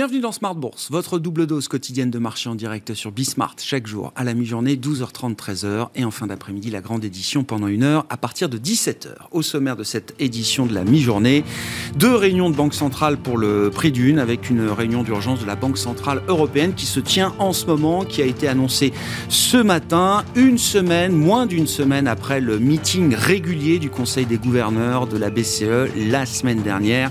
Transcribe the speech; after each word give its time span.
Bienvenue 0.00 0.20
dans 0.20 0.32
Smart 0.32 0.54
Bourse, 0.54 0.88
votre 0.90 1.18
double 1.18 1.46
dose 1.46 1.68
quotidienne 1.68 2.10
de 2.10 2.18
marché 2.18 2.48
en 2.48 2.54
direct 2.54 2.94
sur 2.94 3.12
Bismart, 3.12 3.56
chaque 3.58 3.86
jour 3.86 4.14
à 4.16 4.24
la 4.24 4.32
mi-journée, 4.32 4.76
12h30, 4.76 5.36
13h, 5.36 5.88
et 5.94 6.06
en 6.06 6.10
fin 6.10 6.26
d'après-midi, 6.26 6.70
la 6.70 6.80
grande 6.80 7.04
édition 7.04 7.44
pendant 7.44 7.66
une 7.66 7.82
heure 7.82 8.06
à 8.08 8.16
partir 8.16 8.48
de 8.48 8.56
17h. 8.56 9.08
Au 9.30 9.42
sommaire 9.42 9.76
de 9.76 9.84
cette 9.84 10.14
édition 10.18 10.64
de 10.64 10.72
la 10.72 10.84
mi-journée, 10.84 11.44
deux 11.96 12.14
réunions 12.14 12.48
de 12.48 12.56
Banque 12.56 12.72
centrale 12.72 13.18
pour 13.18 13.36
le 13.36 13.68
prix 13.68 13.92
d'une, 13.92 14.18
avec 14.18 14.48
une 14.48 14.70
réunion 14.70 15.02
d'urgence 15.02 15.42
de 15.42 15.46
la 15.46 15.54
Banque 15.54 15.76
centrale 15.76 16.22
européenne 16.28 16.72
qui 16.74 16.86
se 16.86 17.00
tient 17.00 17.34
en 17.38 17.52
ce 17.52 17.66
moment, 17.66 18.06
qui 18.06 18.22
a 18.22 18.24
été 18.24 18.48
annoncée 18.48 18.94
ce 19.28 19.58
matin, 19.58 20.24
une 20.34 20.56
semaine, 20.56 21.12
moins 21.12 21.44
d'une 21.44 21.66
semaine 21.66 22.08
après 22.08 22.40
le 22.40 22.58
meeting 22.58 23.14
régulier 23.14 23.78
du 23.78 23.90
Conseil 23.90 24.24
des 24.24 24.38
gouverneurs 24.38 25.06
de 25.06 25.18
la 25.18 25.28
BCE 25.28 25.94
la 25.94 26.24
semaine 26.24 26.62
dernière. 26.62 27.10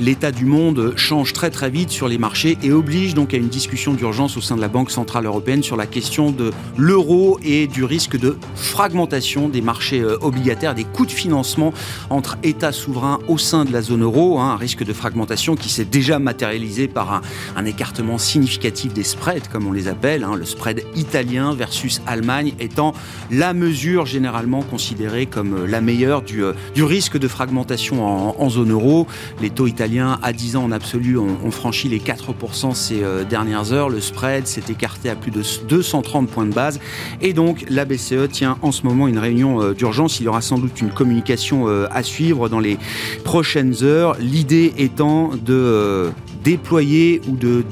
L'état 0.00 0.32
du 0.32 0.46
monde 0.46 0.94
change 0.96 1.34
très 1.34 1.50
très 1.50 1.68
vite 1.68 1.90
sur 1.90 2.08
les 2.08 2.21
marchés 2.22 2.56
et 2.62 2.70
oblige 2.70 3.14
donc 3.14 3.34
à 3.34 3.36
une 3.36 3.48
discussion 3.48 3.94
d'urgence 3.94 4.36
au 4.36 4.40
sein 4.40 4.54
de 4.54 4.60
la 4.60 4.68
Banque 4.68 4.92
Centrale 4.92 5.26
Européenne 5.26 5.64
sur 5.64 5.76
la 5.76 5.86
question 5.86 6.30
de 6.30 6.52
l'euro 6.76 7.40
et 7.42 7.66
du 7.66 7.82
risque 7.82 8.16
de 8.16 8.36
fragmentation 8.54 9.48
des 9.48 9.60
marchés 9.60 10.00
euh, 10.00 10.18
obligataires, 10.20 10.76
des 10.76 10.84
coûts 10.84 11.04
de 11.04 11.10
financement 11.10 11.74
entre 12.10 12.38
États 12.44 12.70
souverains 12.70 13.18
au 13.26 13.38
sein 13.38 13.64
de 13.64 13.72
la 13.72 13.82
zone 13.82 14.04
euro, 14.04 14.38
hein, 14.38 14.52
un 14.52 14.56
risque 14.56 14.84
de 14.84 14.92
fragmentation 14.92 15.56
qui 15.56 15.68
s'est 15.68 15.84
déjà 15.84 16.20
matérialisé 16.20 16.86
par 16.86 17.22
un, 17.56 17.64
écartement 17.64 18.18
significatif 18.18 18.92
des 18.92 19.02
spreads, 19.02 19.48
comme 19.50 19.66
on 19.66 19.72
les 19.72 19.88
appelle, 19.88 20.22
hein, 20.22 20.36
le 20.36 20.44
spread 20.44 20.84
italien 20.94 21.56
versus 21.56 22.02
Allemagne 22.06 22.52
étant 22.60 22.92
la 23.32 23.52
mesure 23.52 24.06
généralement 24.06 24.62
considérée 24.62 25.26
comme 25.26 25.54
euh, 25.54 25.66
la 25.66 25.80
meilleure 25.80 26.22
du, 26.22 26.44
euh, 26.44 26.52
du 26.72 26.84
risque 26.84 27.18
de 27.18 27.26
fragmentation 27.26 28.04
en, 28.40 28.48
zone 28.48 28.70
euro. 28.70 29.08
Les 29.40 29.50
taux 29.50 29.66
italiens 29.66 30.20
à 30.22 30.32
10 30.32 30.54
ans 30.54 30.64
en 30.64 30.72
absolu 30.72 31.18
ont 31.18 31.50
franchi 31.50 31.88
les 31.88 31.98
4% 32.02 32.74
ces 32.74 33.02
euh, 33.02 33.24
dernières 33.24 33.72
heures. 33.72 33.88
Le 33.88 34.00
spread 34.00 34.46
s'est 34.46 34.64
écarté 34.68 35.08
à 35.08 35.14
plus 35.14 35.30
de 35.30 35.42
230 35.68 36.28
points 36.28 36.46
de 36.46 36.52
base. 36.52 36.80
Et 37.20 37.32
donc, 37.32 37.64
la 37.68 37.84
BCE 37.84 38.28
tient 38.30 38.58
en 38.62 38.72
ce 38.72 38.84
moment 38.84 39.08
une 39.08 39.18
réunion 39.18 39.62
euh, 39.62 39.74
d'urgence. 39.74 40.20
Il 40.20 40.24
y 40.24 40.28
aura 40.28 40.40
sans 40.40 40.58
doute 40.58 40.80
une 40.80 40.90
communication 40.90 41.68
euh, 41.68 41.86
à 41.90 42.02
suivre 42.02 42.48
dans 42.48 42.60
les 42.60 42.78
prochaines 43.24 43.82
heures. 43.82 44.16
L'idée 44.18 44.74
étant 44.76 45.30
de 45.34 46.10
déployer 46.44 47.20
ou 47.28 47.36
de 47.36 47.64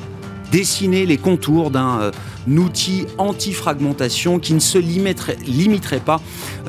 dessiner 0.53 1.07
les 1.07 1.17
contours 1.17 1.71
d'un 1.71 2.11
outil 2.49 3.07
anti-fragmentation 3.19 4.39
qui 4.39 4.55
ne 4.55 4.59
se 4.59 4.79
limiterait, 4.79 6.01
pas 6.01 6.21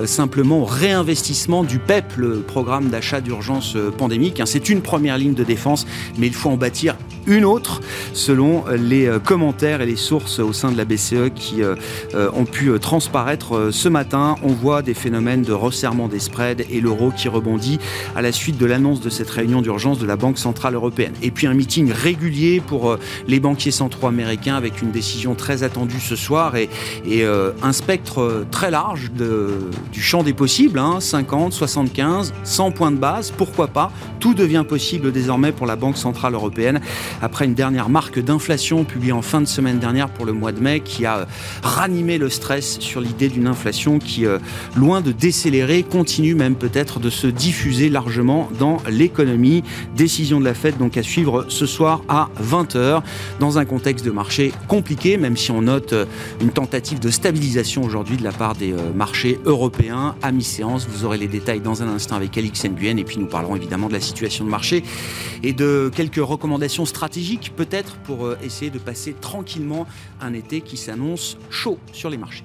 simplement 0.05 0.59
au 0.59 0.65
réinvestissement 0.65 1.63
du 1.63 1.79
PEP, 1.79 2.05
le 2.17 2.41
programme 2.41 2.89
d'achat 2.89 3.21
d'urgence 3.21 3.75
pandémique. 3.97 4.39
Hein. 4.39 4.45
C'est 4.45 4.69
une 4.69 4.81
première 4.81 5.17
ligne 5.17 5.33
de 5.33 5.43
défense, 5.43 5.87
mais 6.17 6.27
il 6.27 6.33
faut 6.33 6.49
en 6.49 6.57
bâtir 6.57 6.95
une 7.27 7.45
autre, 7.45 7.81
selon 8.13 8.65
les 8.75 9.07
euh, 9.07 9.19
commentaires 9.19 9.81
et 9.81 9.85
les 9.85 9.95
sources 9.95 10.39
au 10.39 10.53
sein 10.53 10.71
de 10.71 10.77
la 10.77 10.85
BCE 10.85 11.31
qui 11.35 11.61
ont 12.13 12.45
pu 12.45 12.71
transparaître 12.79 13.69
ce 13.71 13.89
matin. 13.89 14.35
On 14.43 14.49
voit 14.53 14.81
des 14.81 14.93
phénomènes 14.93 15.41
de 15.41 15.53
resserrement 15.53 16.07
des 16.07 16.19
spreads 16.19 16.65
et 16.69 16.81
l'euro 16.81 17.11
qui 17.11 17.27
rebondit 17.27 17.79
à 18.15 18.21
la 18.21 18.31
suite 18.31 18.57
de 18.57 18.65
l'annonce 18.65 19.01
de 19.01 19.09
cette 19.09 19.29
réunion 19.29 19.61
d'urgence 19.61 19.99
de 19.99 20.05
la 20.05 20.15
Banque 20.15 20.37
Centrale 20.37 20.75
Européenne. 20.75 21.13
Et 21.21 21.31
puis 21.31 21.47
un 21.47 21.53
meeting 21.53 21.91
régulier 21.91 22.61
pour 22.65 22.97
les 23.27 23.39
banquiers 23.39 23.71
centraux 23.71 24.07
américains 24.07 24.55
avec 24.55 24.81
une 24.81 24.91
décision 24.91 25.35
très 25.35 25.63
attendu 25.63 25.99
ce 25.99 26.15
soir 26.15 26.55
et, 26.55 26.69
euh, 27.07 27.51
un 27.61 27.73
spectre 27.73 28.45
très 28.51 28.71
large 28.71 29.11
du 29.11 30.01
champ 30.01 30.23
des 30.23 30.33
possibles, 30.33 30.81
50, 30.99 31.53
75, 31.53 32.33
100 32.43 32.71
points 32.71 32.91
de 32.91 32.97
base, 32.97 33.31
pourquoi 33.31 33.67
pas? 33.67 33.91
Tout 34.19 34.33
devient 34.33 34.63
possible 34.67 35.11
désormais 35.11 35.51
pour 35.51 35.65
la 35.65 35.75
Banque 35.75 35.97
Centrale 35.97 36.33
Européenne 36.33 36.79
après 37.21 37.45
une 37.45 37.53
dernière 37.53 37.89
marque 37.89 38.19
d'inflation 38.19 38.83
publiée 38.83 39.11
en 39.11 39.21
fin 39.21 39.41
de 39.41 39.45
semaine 39.45 39.79
dernière 39.79 40.09
pour 40.09 40.25
le 40.25 40.33
mois 40.33 40.51
de 40.51 40.59
mai 40.59 40.79
qui 40.79 41.05
a 41.05 41.27
ranimé 41.63 42.17
le 42.17 42.29
stress 42.29 42.79
sur 42.79 43.01
l'idée 43.01 43.29
d'une 43.29 43.47
inflation 43.47 43.99
qui, 43.99 44.25
euh, 44.25 44.39
loin 44.75 45.01
de 45.01 45.11
décélérer, 45.11 45.83
continue 45.83 46.35
même 46.35 46.55
peut-être 46.55 46.99
de 46.99 47.09
se 47.09 47.27
diffuser 47.27 47.89
largement 47.89 48.49
dans 48.59 48.77
l'économie. 48.89 49.63
Décision 49.95 50.39
de 50.39 50.45
la 50.45 50.53
Fed 50.53 50.77
donc 50.77 50.97
à 50.97 51.03
suivre 51.03 51.45
ce 51.49 51.65
soir 51.65 52.01
à 52.07 52.29
20h 52.41 53.01
dans 53.39 53.57
un 53.57 53.65
contexte 53.65 54.05
de 54.05 54.11
marché 54.11 54.51
compliqué, 54.67 55.17
même 55.17 55.37
si 55.37 55.51
on 55.51 55.61
note 55.61 55.93
euh, 55.93 56.05
une 56.41 56.51
tentative 56.51 56.99
de 56.99 57.09
stabilisation 57.09 57.83
aujourd'hui 57.83 58.17
de 58.17 58.23
la 58.23 58.31
part 58.31 58.55
des 58.55 58.73
euh, 58.73 58.77
marchés 58.95 59.39
européens 59.45 60.15
à 60.21 60.31
mi-séance. 60.31 60.87
Vous 60.89 61.05
aurez 61.05 61.17
les 61.17 61.27
détails 61.27 61.59
dans 61.59 61.83
un 61.83 61.87
instant 61.87 62.15
avec 62.15 62.37
Alix 62.37 62.63
Nguyen 62.65 62.97
et 62.97 63.03
puis 63.03 63.17
nous 63.17 63.27
parlerons 63.27 63.55
évidemment 63.55 63.87
de 63.87 63.93
la 63.93 64.01
situation 64.01 64.45
de 64.45 64.49
marché 64.49 64.83
et 65.43 65.53
de 65.53 65.91
quelques 65.93 66.15
recommandations 66.15 66.85
stratégiques 66.85 67.00
peut-être 67.55 67.95
pour 67.97 68.25
euh, 68.25 68.37
essayer 68.43 68.71
de 68.71 68.79
passer 68.79 69.13
tranquillement 69.13 69.87
un 70.19 70.33
été 70.33 70.61
qui 70.61 70.77
s'annonce 70.77 71.37
chaud 71.49 71.79
sur 71.91 72.09
les 72.09 72.17
marchés. 72.17 72.43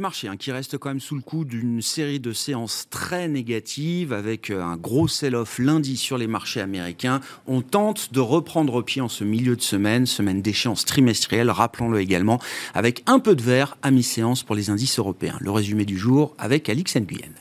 Des 0.00 0.02
marchés 0.02 0.28
hein, 0.28 0.38
qui 0.38 0.50
restent 0.50 0.78
quand 0.78 0.88
même 0.88 0.98
sous 0.98 1.14
le 1.14 1.20
coup 1.20 1.44
d'une 1.44 1.82
série 1.82 2.20
de 2.20 2.32
séances 2.32 2.86
très 2.88 3.28
négatives 3.28 4.14
avec 4.14 4.48
euh, 4.48 4.62
un 4.62 4.78
gros 4.78 5.08
sell-off 5.08 5.58
lundi 5.58 5.98
sur 5.98 6.16
les 6.16 6.26
marchés 6.26 6.62
américains. 6.62 7.20
On 7.46 7.60
tente 7.60 8.10
de 8.10 8.20
reprendre 8.20 8.80
pied 8.80 9.02
en 9.02 9.10
ce 9.10 9.24
milieu 9.24 9.56
de 9.56 9.60
semaine, 9.60 10.06
semaine 10.06 10.40
d'échéance 10.40 10.86
trimestrielle, 10.86 11.50
rappelons-le 11.50 12.00
également, 12.00 12.40
avec 12.72 13.02
un 13.04 13.18
peu 13.18 13.34
de 13.36 13.42
vert 13.42 13.76
à 13.82 13.90
mi-séance 13.90 14.42
pour 14.42 14.54
les 14.54 14.70
indices 14.70 14.98
européens. 14.98 15.36
Le 15.38 15.50
résumé 15.50 15.84
du 15.84 15.98
jour 15.98 16.34
avec 16.38 16.70
Alix 16.70 16.96
Nguyen. 16.96 17.34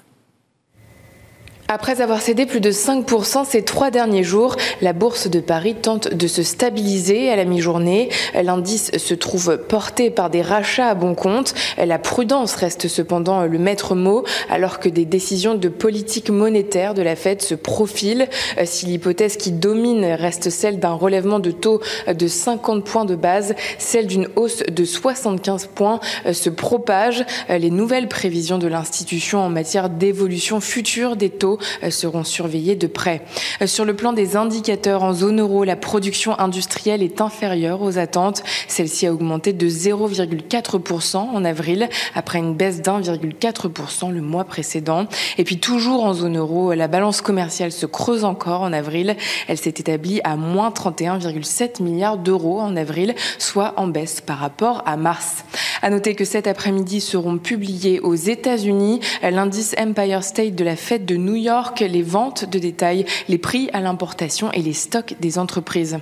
Après 1.72 2.02
avoir 2.02 2.20
cédé 2.20 2.48
plus 2.48 2.62
de 2.62 2.72
5% 2.72 3.46
ces 3.46 3.62
trois 3.62 3.92
derniers 3.92 4.24
jours, 4.24 4.56
la 4.82 4.92
bourse 4.92 5.28
de 5.28 5.40
Paris 5.40 5.76
tente 5.76 6.12
de 6.12 6.26
se 6.26 6.42
stabiliser 6.42 7.30
à 7.30 7.36
la 7.36 7.46
mi-journée. 7.46 8.10
L'indice 8.34 8.90
se 8.98 9.14
trouve 9.14 9.60
porté 9.70 10.10
par 10.10 10.32
des 10.32 10.42
rachats 10.42 10.88
à 10.90 10.96
bon 10.96 11.14
compte. 11.14 11.54
La 11.78 12.00
prudence 12.00 12.56
reste 12.56 12.88
cependant 12.88 13.46
le 13.46 13.60
maître 13.60 13.94
mot 13.94 14.24
alors 14.50 14.80
que 14.80 14.90
des 14.90 15.06
décisions 15.06 15.54
de 15.54 15.70
politique 15.70 16.32
monétaire 16.32 16.96
de 16.96 17.04
la 17.04 17.16
Fed 17.16 17.44
se 17.44 17.54
profilent. 17.54 18.30
Si 18.66 18.88
l'hypothèse 18.88 19.38
qui 19.38 19.52
domine 19.52 20.06
reste 20.06 20.50
celle 20.50 20.80
d'un 20.80 20.94
relèvement 20.94 21.38
de 21.38 21.52
taux 21.52 21.82
de 22.08 22.28
50 22.28 22.84
points 22.84 23.06
de 23.06 23.16
base, 23.16 23.54
celle 23.78 24.08
d'une 24.08 24.28
hausse 24.38 24.64
de 24.64 24.86
75 24.86 25.68
points 25.76 26.00
se 26.34 26.50
propage. 26.50 27.24
Les 27.48 27.70
nouvelles 27.70 28.08
prévisions 28.08 28.58
de 28.58 28.68
l'institution 28.68 29.42
en 29.42 29.50
matière 29.50 29.92
d'évolution 29.92 30.62
future 30.62 31.16
des 31.16 31.30
taux 31.30 31.59
seront 31.90 32.24
surveillés 32.24 32.76
de 32.76 32.88
près. 32.88 33.22
Sur 33.66 33.86
le 33.86 33.96
plan 33.96 34.14
des 34.14 34.36
indicateurs 34.36 35.04
en 35.04 35.14
zone 35.14 35.40
euro, 35.42 35.64
la 35.64 35.76
production 35.76 36.38
industrielle 36.40 37.04
est 37.04 37.22
inférieure 37.22 37.82
aux 37.82 37.98
attentes. 37.98 38.44
Celle-ci 38.68 39.08
a 39.08 39.14
augmenté 39.14 39.54
de 39.54 39.68
0,4% 39.68 41.18
en 41.18 41.46
avril, 41.46 41.90
après 42.16 42.40
une 42.40 42.56
baisse 42.56 42.82
d'1,4% 42.82 44.12
le 44.12 44.22
mois 44.22 44.46
précédent. 44.46 45.08
Et 45.38 45.44
puis 45.44 45.60
toujours 45.60 46.04
en 46.04 46.14
zone 46.14 46.38
euro, 46.38 46.74
la 46.74 46.88
balance 46.88 47.22
commerciale 47.22 47.72
se 47.72 47.86
creuse 47.86 48.24
encore 48.24 48.62
en 48.62 48.74
avril. 48.74 49.16
Elle 49.48 49.58
s'est 49.58 49.70
établie 49.70 50.22
à 50.24 50.36
moins 50.36 50.70
31,7 50.70 51.82
milliards 51.82 52.18
d'euros 52.18 52.60
en 52.60 52.76
avril, 52.76 53.16
soit 53.38 53.74
en 53.78 53.88
baisse 53.88 54.22
par 54.22 54.38
rapport 54.38 54.84
à 54.86 54.98
mars. 54.98 55.44
À 55.82 55.90
noter 55.90 56.16
que 56.16 56.26
cet 56.26 56.48
après-midi 56.48 57.02
seront 57.02 57.38
publiés 57.38 58.00
aux 58.00 58.16
États-Unis 58.16 59.00
l'indice 59.22 59.76
Empire 59.80 60.24
State 60.24 60.56
de 60.56 60.64
la 60.64 60.76
fête 60.76 61.06
de 61.06 61.16
New 61.16 61.36
York 61.36 61.49
les 61.80 62.04
ventes 62.04 62.46
de 62.46 62.60
détail, 62.60 63.06
les 63.28 63.38
prix 63.38 63.70
à 63.74 63.80
l'importation 63.80 64.52
et 64.52 64.62
les 64.62 64.74
stocks 64.74 65.16
des 65.20 65.40
entreprises. 65.40 65.98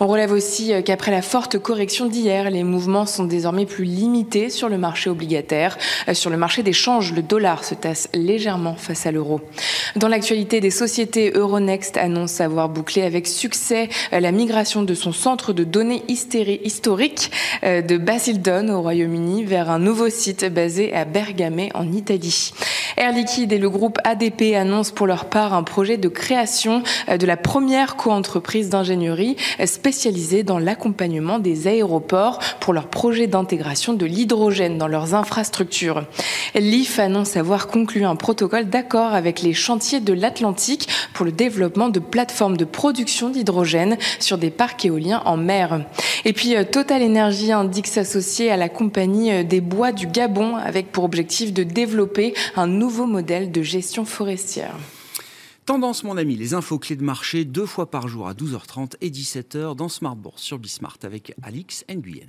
On 0.00 0.06
relève 0.06 0.32
aussi 0.32 0.72
euh, 0.72 0.82
qu'après 0.82 1.10
la 1.10 1.22
forte 1.22 1.58
correction 1.58 2.06
d'hier, 2.06 2.50
les 2.50 2.62
mouvements 2.62 3.06
sont 3.06 3.24
désormais 3.24 3.66
plus 3.66 3.84
limités 3.84 4.48
sur 4.48 4.68
le 4.68 4.78
marché 4.78 5.10
obligataire. 5.10 5.76
Euh, 6.08 6.14
sur 6.14 6.30
le 6.30 6.36
marché 6.36 6.62
des 6.62 6.72
changes, 6.72 7.12
le 7.12 7.22
dollar 7.22 7.64
se 7.64 7.74
tasse 7.74 8.08
légèrement 8.14 8.76
face 8.76 9.06
à 9.06 9.10
l'euro. 9.10 9.40
Dans 9.96 10.08
l'actualité, 10.08 10.60
des 10.60 10.70
sociétés 10.70 11.32
Euronext 11.34 11.96
annoncent 11.96 12.44
avoir 12.44 12.68
bouclé 12.68 13.02
avec 13.02 13.26
succès 13.26 13.88
euh, 14.12 14.20
la 14.20 14.30
migration 14.30 14.82
de 14.82 14.94
son 14.94 15.12
centre 15.12 15.52
de 15.52 15.64
données 15.64 16.02
historique 16.08 17.30
de 17.62 17.96
Basildon 17.96 18.68
au 18.68 18.82
Royaume-Uni 18.82 19.44
vers 19.44 19.70
un 19.70 19.78
nouveau 19.78 20.08
site 20.10 20.44
basé 20.44 20.92
à 20.92 21.04
Bergame 21.04 21.68
en 21.74 21.92
Italie. 21.92 22.52
Air 22.96 23.12
Liquide 23.12 23.52
et 23.52 23.58
le 23.58 23.70
groupe 23.70 23.98
ADP 24.04 24.54
annoncent 24.54 24.92
pour 24.94 25.06
leur 25.06 25.26
part 25.26 25.54
un 25.54 25.62
projet 25.62 25.96
de 25.96 26.08
création 26.08 26.82
de 27.08 27.26
la 27.26 27.36
première 27.36 27.96
co-entreprise 27.96 28.68
d'ingénierie 28.68 29.36
spécialisée 29.64 30.42
dans 30.42 30.58
l'accompagnement 30.58 31.38
des 31.38 31.68
aéroports 31.68 32.38
pour 32.60 32.72
leur 32.72 32.88
projet 32.88 33.26
d'intégration 33.26 33.94
de 33.94 34.06
l'hydrogène 34.06 34.78
dans 34.78 34.88
leurs 34.88 35.14
infrastructures. 35.14 36.04
L'IF 36.54 36.98
annonce 36.98 37.36
avoir 37.36 37.66
conclu 37.66 38.04
un 38.04 38.16
protocole 38.16 38.68
d'accord 38.68 39.14
avec 39.14 39.42
les 39.42 39.54
chantiers 39.54 40.00
de 40.00 40.12
l'Atlantique 40.12 40.88
pour 41.14 41.24
le 41.24 41.32
développement 41.32 41.88
de 41.88 41.98
plateformes 41.98 42.56
de 42.56 42.64
production 42.64 43.30
d'hydrogène 43.30 43.96
sur 44.18 44.38
des 44.38 44.50
parcs 44.50 44.84
éoliens 44.84 45.22
en 45.24 45.36
mer. 45.36 45.80
Et 46.24 46.32
puis 46.32 46.54
euh, 46.54 46.64
Total 46.64 47.02
Energy 47.02 47.52
indique 47.52 47.86
s'associer 47.86 48.50
à 48.50 48.56
la 48.56 48.68
compagnie 48.68 49.32
euh, 49.32 49.42
des 49.42 49.60
bois 49.60 49.92
du 49.92 50.06
Gabon 50.06 50.56
avec 50.56 50.92
pour 50.92 51.04
objectif 51.04 51.52
de 51.52 51.62
développer 51.62 52.34
un 52.56 52.80
nouveau 52.82 53.06
modèle 53.06 53.52
de 53.52 53.62
gestion 53.62 54.04
forestière. 54.04 54.74
Tendance, 55.66 56.02
mon 56.02 56.16
ami, 56.16 56.34
les 56.34 56.52
infos 56.52 56.80
clés 56.80 56.96
de 56.96 57.04
marché 57.04 57.44
deux 57.44 57.64
fois 57.64 57.88
par 57.88 58.08
jour 58.08 58.26
à 58.26 58.34
12h30 58.34 58.94
et 59.00 59.08
17h 59.08 59.76
dans 59.76 59.88
Smart 59.88 60.16
Bourse 60.16 60.42
sur 60.42 60.58
Bismart 60.58 60.98
avec 61.04 61.32
Alix 61.44 61.84
Nguyen. 61.88 62.26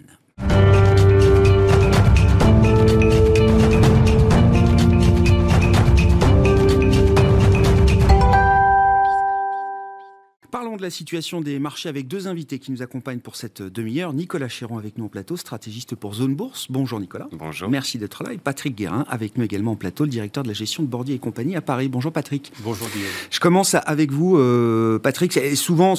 De 10.78 10.82
la 10.82 10.90
situation 10.90 11.42
des 11.42 11.60
marchés 11.60 11.88
avec 11.88 12.08
deux 12.08 12.28
invités 12.28 12.58
qui 12.58 12.72
nous 12.72 12.82
accompagnent 12.82 13.20
pour 13.20 13.36
cette 13.36 13.62
demi-heure. 13.62 14.12
Nicolas 14.12 14.48
Chéron 14.48 14.80
avec 14.80 14.98
nous 14.98 15.06
en 15.06 15.08
plateau, 15.08 15.38
stratégiste 15.38 15.94
pour 15.94 16.16
Zone 16.16 16.34
Bourse. 16.34 16.66
Bonjour 16.68 17.00
Nicolas. 17.00 17.28
Bonjour. 17.32 17.70
Merci 17.70 18.00
d'être 18.00 18.24
là. 18.24 18.34
Et 18.34 18.40
Patrick 18.40 18.76
Guérin 18.76 19.06
avec 19.08 19.38
nous 19.38 19.44
également 19.44 19.74
en 19.74 19.76
plateau, 19.76 20.04
le 20.04 20.10
directeur 20.10 20.42
de 20.42 20.48
la 20.48 20.56
gestion 20.56 20.82
de 20.82 20.88
Bordier 20.88 21.14
et 21.14 21.20
compagnie 21.20 21.56
à 21.56 21.62
Paris. 21.62 21.90
Bonjour 21.90 22.12
Patrick. 22.12 22.52
Bonjour 22.64 22.88
Guillaume. 22.90 23.08
Je 23.30 23.40
commence 23.40 23.76
avec 23.76 24.12
vous, 24.12 24.38
euh, 24.38 24.98
Patrick. 24.98 25.34
souvent, 25.56 25.94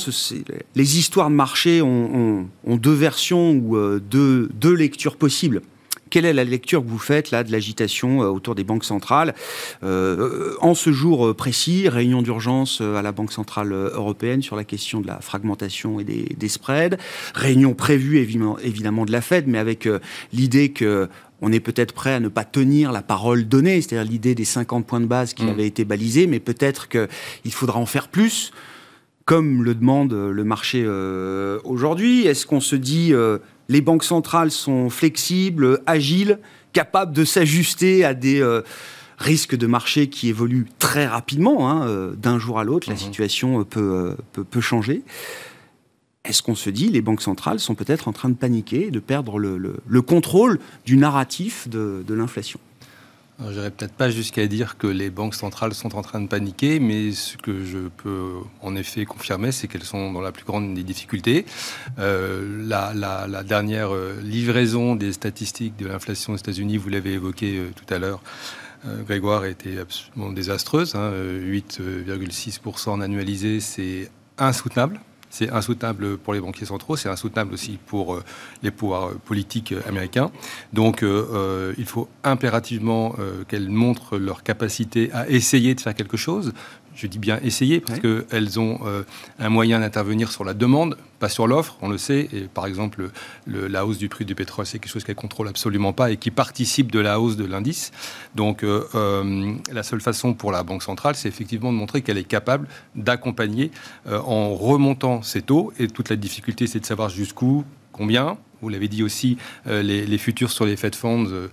les 0.75 0.99
histoires 0.99 1.31
de 1.31 1.37
marché 1.37 1.81
ont, 1.81 2.49
deux 2.67 2.95
versions 2.95 3.53
ou 3.53 3.77
euh, 3.77 4.01
deux, 4.01 4.49
deux 4.55 4.75
lectures 4.75 5.17
possibles. 5.17 5.63
Quelle 6.15 6.27
est 6.27 6.33
la 6.33 6.45
lecture 6.45 6.85
que 6.85 6.89
vous 6.89 7.01
faites 7.01 7.33
là 7.33 7.43
de 7.43 7.51
l'agitation 7.51 8.23
euh, 8.23 8.27
autour 8.27 8.55
des 8.55 8.63
banques 8.63 8.85
centrales 8.85 9.35
euh, 9.83 10.55
En 10.61 10.77
ce 10.77 10.93
jour 10.93 11.27
euh, 11.27 11.35
précis, 11.35 11.89
réunion 11.89 12.23
d'urgence 12.23 12.81
à 12.81 13.03
la 13.03 13.11
Banque 13.11 13.33
centrale 13.33 13.73
européenne 13.73 14.41
sur 14.41 14.55
la 14.55 14.63
question 14.63 15.01
de 15.01 15.09
la 15.09 15.21
fragmentation 15.21 15.99
et 15.99 16.05
des, 16.05 16.49
spreads. 16.49 16.99
Réunion 17.35 17.75
prévue 17.75 18.19
évidemment, 18.19 18.61
évidemment 18.61 19.07
de 19.07 19.11
la 19.11 19.23
Fed, 19.23 19.49
mais 19.49 19.59
avec 19.59 19.89
l'idée 20.33 20.69
que 20.69 21.09
on 21.41 21.51
est 21.51 21.59
peut-être 21.59 21.93
prêt 21.93 22.15
à 22.15 22.21
ne 22.21 22.29
pas 22.29 22.45
tenir 22.45 22.93
la 22.93 23.03
parole 23.03 23.49
donnée, 23.49 23.83
c'est-à-dire 23.83 24.09
l'idée 24.09 24.37
des 24.37 24.45
50 24.45 24.87
points 24.87 25.01
de 25.01 25.07
base 25.07 25.35
qui 25.35 25.43
mm. 25.43 25.49
avaient 25.49 25.67
été 25.67 25.85
balisés, 25.85 26.29
mais 26.29 26.39
peut-être 26.39 26.89
qu'il 26.89 27.53
faudra 27.53 27.81
en 27.81 27.87
faire 27.87 28.07
plus, 28.07 28.53
comme 29.25 29.65
le 29.65 29.75
demande 29.75 30.13
le 30.13 30.45
marché 30.45 30.87
aujourd'hui. 31.65 32.25
Est-ce 32.29 32.47
qu'on 32.47 32.61
se 32.61 32.77
dit 32.77 33.13
les 33.69 33.81
banques 33.81 34.05
centrales 34.05 34.51
sont 34.51 34.91
flexibles, 34.91 35.81
agiles, 35.87 36.39
capables 36.73 37.13
de 37.13 37.25
s'ajuster 37.25 38.05
à 38.05 38.15
des 38.15 38.41
euh, 38.41 38.63
risques 39.19 39.57
de 39.57 39.67
marché 39.67 40.09
qui 40.09 40.29
évoluent 40.29 40.67
très 40.79 41.07
rapidement. 41.07 41.71
Hein, 41.71 41.87
euh, 41.87 42.15
d'un 42.15 42.39
jour 42.39 42.59
à 42.59 42.65
l'autre, 42.65 42.89
la 42.89 42.95
mhm. 42.95 43.01
situation 43.01 43.61
euh, 43.61 43.65
peut, 43.65 44.45
peut, 44.45 44.61
changer. 44.61 45.03
Est-ce 46.25 46.43
qu'on 46.43 46.55
se 46.55 46.71
dit 46.71 46.89
les 46.89 47.03
banques 47.03 47.23
centrales 47.23 47.61
sont 47.61 47.75
peut-être 47.75 48.09
en 48.09 48.13
train 48.13 48.29
de 48.29 48.35
paniquer, 48.35 48.91
de 48.91 48.99
perdre 48.99 49.39
le, 49.39 50.03
contrôle 50.03 50.59
du 50.87 50.97
narratif 50.97 51.69
de 51.69 52.15
l'inflation? 52.15 52.61
Je 53.41 53.51
n'irai 53.51 53.71
peut-être 53.71 53.95
pas 53.95 54.11
jusqu'à 54.11 54.47
dire 54.47 54.79
que 54.79 54.87
les 54.87 55.11
banques 55.11 55.35
centrales 55.35 55.75
sont 55.75 55.97
en 55.97 56.03
train 56.03 56.21
de 56.21 56.29
paniquer, 56.29 56.79
mais 56.79 57.13
ce 57.13 57.37
que 57.37 57.65
je 57.65 57.89
peux 57.89 58.35
en 58.63 58.77
effet 58.77 59.05
confirmer, 59.05 59.51
c'est 59.51 59.67
qu'elles 59.67 59.85
sont 59.85 60.13
dans 60.13 60.21
la 60.21 60.31
plus 60.31 60.45
grande 60.45 60.73
des 60.75 60.85
difficultés. 60.85 61.45
Euh, 61.99 62.65
la, 62.67 63.43
dernière 63.43 63.93
euh, 63.93 64.21
livraison 64.23 64.95
des 64.95 65.13
statistiques 65.13 65.77
de 65.77 65.87
l'inflation 65.87 66.35
aux 66.35 66.37
États-Unis, 66.37 66.77
vous 66.77 66.89
l'avez 66.89 67.15
évoqué 67.15 67.59
euh, 67.59 67.71
tout 67.75 67.93
à 67.93 67.99
l'heure, 67.99 68.23
Grégoire, 69.07 69.47
était 69.47 69.79
absolument 69.79 70.31
désastreuse. 70.31 70.95
8,6% 70.95 72.59
hein. 72.91 72.93
en 72.93 73.01
annualisé, 73.01 73.61
c'est 73.61 74.11
insoutenable. 74.37 75.01
C'est 75.35 75.51
insoutenable 75.51 76.17
pour 76.17 76.33
les 76.33 76.41
banquiers 76.41 76.65
centraux, 76.65 76.95
c'est 76.95 77.09
insoutenable 77.09 77.55
aussi 77.55 77.77
pour 77.87 78.15
euh, 78.15 78.23
les 78.63 78.71
pouvoirs 78.71 79.09
euh, 79.09 79.15
politiques 79.25 79.73
euh, 79.73 79.81
américains. 79.89 80.31
Donc 80.73 81.03
il 81.03 81.85
faut 81.87 82.09
impérativement 82.23 83.17
qu'elles 83.49 83.69
montrent 83.69 84.17
leur 84.17 84.43
capacité 84.43 85.11
à 85.13 85.29
essayer 85.29 85.75
de 85.75 85.81
faire 85.81 85.95
quelque 85.95 86.17
chose 86.17 86.53
je 86.95 87.07
dis 87.07 87.19
bien 87.19 87.39
essayer, 87.43 87.81
parce 87.81 88.01
qu'elles 88.01 88.61
ont 88.61 88.81
euh, 88.85 89.03
un 89.39 89.49
moyen 89.49 89.81
d'intervenir 89.81 90.31
sur 90.31 90.45
la 90.45 90.55
demande, 90.55 90.97
pas 91.19 91.29
sur 91.29 91.47
l'offre, 91.47 91.77
on 91.83 91.89
le 91.89 91.99
sait. 91.99 92.29
Et 92.33 92.43
par 92.43 92.67
exemple, 92.67 93.11
la 93.47 93.85
hausse 93.85 93.99
du 93.99 94.09
prix 94.09 94.25
du 94.25 94.35
pétrole, 94.35 94.67
c'est 94.67 94.79
quelque 94.79 94.93
chose 94.93 95.05
qu'elles 95.05 95.15
contrôlent 95.15 95.49
absolument 95.49 95.93
pas 95.93 96.11
et 96.11 96.17
qui 96.17 96.31
participe 96.31 96.93
de 96.93 97.01
la 97.01 97.21
hausse 97.21 97.37
de 97.37 97.45
l'indice. 97.45 97.91
Donc, 98.35 98.63
euh, 98.63 98.85
euh, 98.95 99.55
la 99.73 99.83
seule 99.83 100.01
façon 100.01 100.35
pour 100.35 100.53
la 100.53 100.63
Banque 100.63 100.83
centrale, 100.83 101.15
c'est 101.17 101.29
effectivement 101.29 101.73
de 101.73 101.79
montrer 101.79 102.03
qu'elle 102.03 102.19
est 102.19 102.25
capable 102.25 102.69
d'accompagner 102.95 103.71
en 104.07 104.55
remontant 104.55 105.23
ses 105.23 105.43
taux. 105.43 105.73
Et 105.79 105.89
toute 105.89 106.11
la 106.11 106.17
difficulté, 106.17 106.67
c'est 106.67 106.81
de 106.81 106.87
savoir 106.87 107.09
jusqu'où, 107.09 107.65
combien. 107.93 108.39
Vous 108.63 108.69
l'avez 108.69 108.89
dit 108.89 109.03
aussi, 109.03 109.37
les, 109.67 110.07
les, 110.07 110.19
futurs 110.19 110.51
sur 110.51 110.65
les 110.65 110.77
Fed 110.77 110.95
Funds 110.95 111.49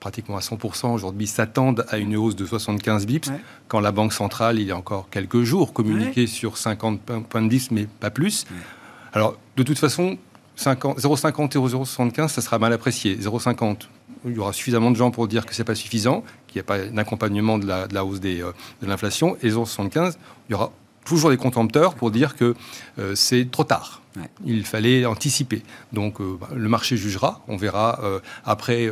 pratiquement 0.00 0.36
à 0.36 0.40
100% 0.40 0.92
aujourd'hui 0.92 1.26
s'attendent 1.26 1.84
à 1.88 1.98
une 1.98 2.16
hausse 2.16 2.36
de 2.36 2.46
75 2.46 3.06
bips, 3.06 3.30
quand 3.68 3.80
la 3.80 3.92
Banque 3.92 4.12
centrale, 4.12 4.58
il 4.58 4.66
y 4.66 4.70
a 4.70 4.76
encore 4.76 5.08
quelques 5.10 5.42
jours, 5.42 5.72
communiquait 5.72 6.26
sur 6.26 6.58
50 6.58 7.00
points 7.00 7.42
de 7.42 7.48
bips, 7.48 7.70
mais 7.70 7.86
pas 8.00 8.10
plus. 8.10 8.46
Alors, 9.12 9.38
de 9.56 9.62
toute 9.62 9.78
façon, 9.78 10.18
0,50 10.58 11.56
et 11.56 11.58
0,75, 11.58 12.28
ça 12.28 12.40
sera 12.40 12.58
mal 12.58 12.72
apprécié. 12.72 13.16
0,50, 13.16 13.88
il 14.24 14.32
y 14.32 14.38
aura 14.38 14.52
suffisamment 14.52 14.90
de 14.90 14.96
gens 14.96 15.10
pour 15.10 15.28
dire 15.28 15.46
que 15.46 15.54
c'est 15.54 15.64
pas 15.64 15.74
suffisant, 15.74 16.22
qu'il 16.46 16.58
n'y 16.58 16.60
a 16.60 16.64
pas 16.64 16.78
d'accompagnement 16.86 17.58
de 17.58 17.66
la, 17.66 18.04
hausse 18.04 18.20
des, 18.20 18.42
euh, 18.42 18.52
de 18.82 18.86
l'inflation. 18.86 19.36
Et 19.42 19.50
0,75, 19.50 20.16
il 20.48 20.52
y 20.52 20.54
aura 20.54 20.72
toujours 21.06 21.30
des 21.30 21.38
contempteurs 21.38 21.94
pour 21.94 22.10
dire 22.10 22.36
que 22.36 22.54
euh, 22.98 23.14
c'est 23.14 23.50
trop 23.50 23.64
tard. 23.64 24.02
Il 24.46 24.64
fallait 24.64 25.04
anticiper. 25.04 25.62
Donc 25.92 26.20
euh, 26.20 26.36
bah, 26.40 26.48
le 26.54 26.68
marché 26.68 26.96
jugera. 26.96 27.42
On 27.48 27.56
verra 27.56 28.00
euh, 28.02 28.20
après 28.44 28.90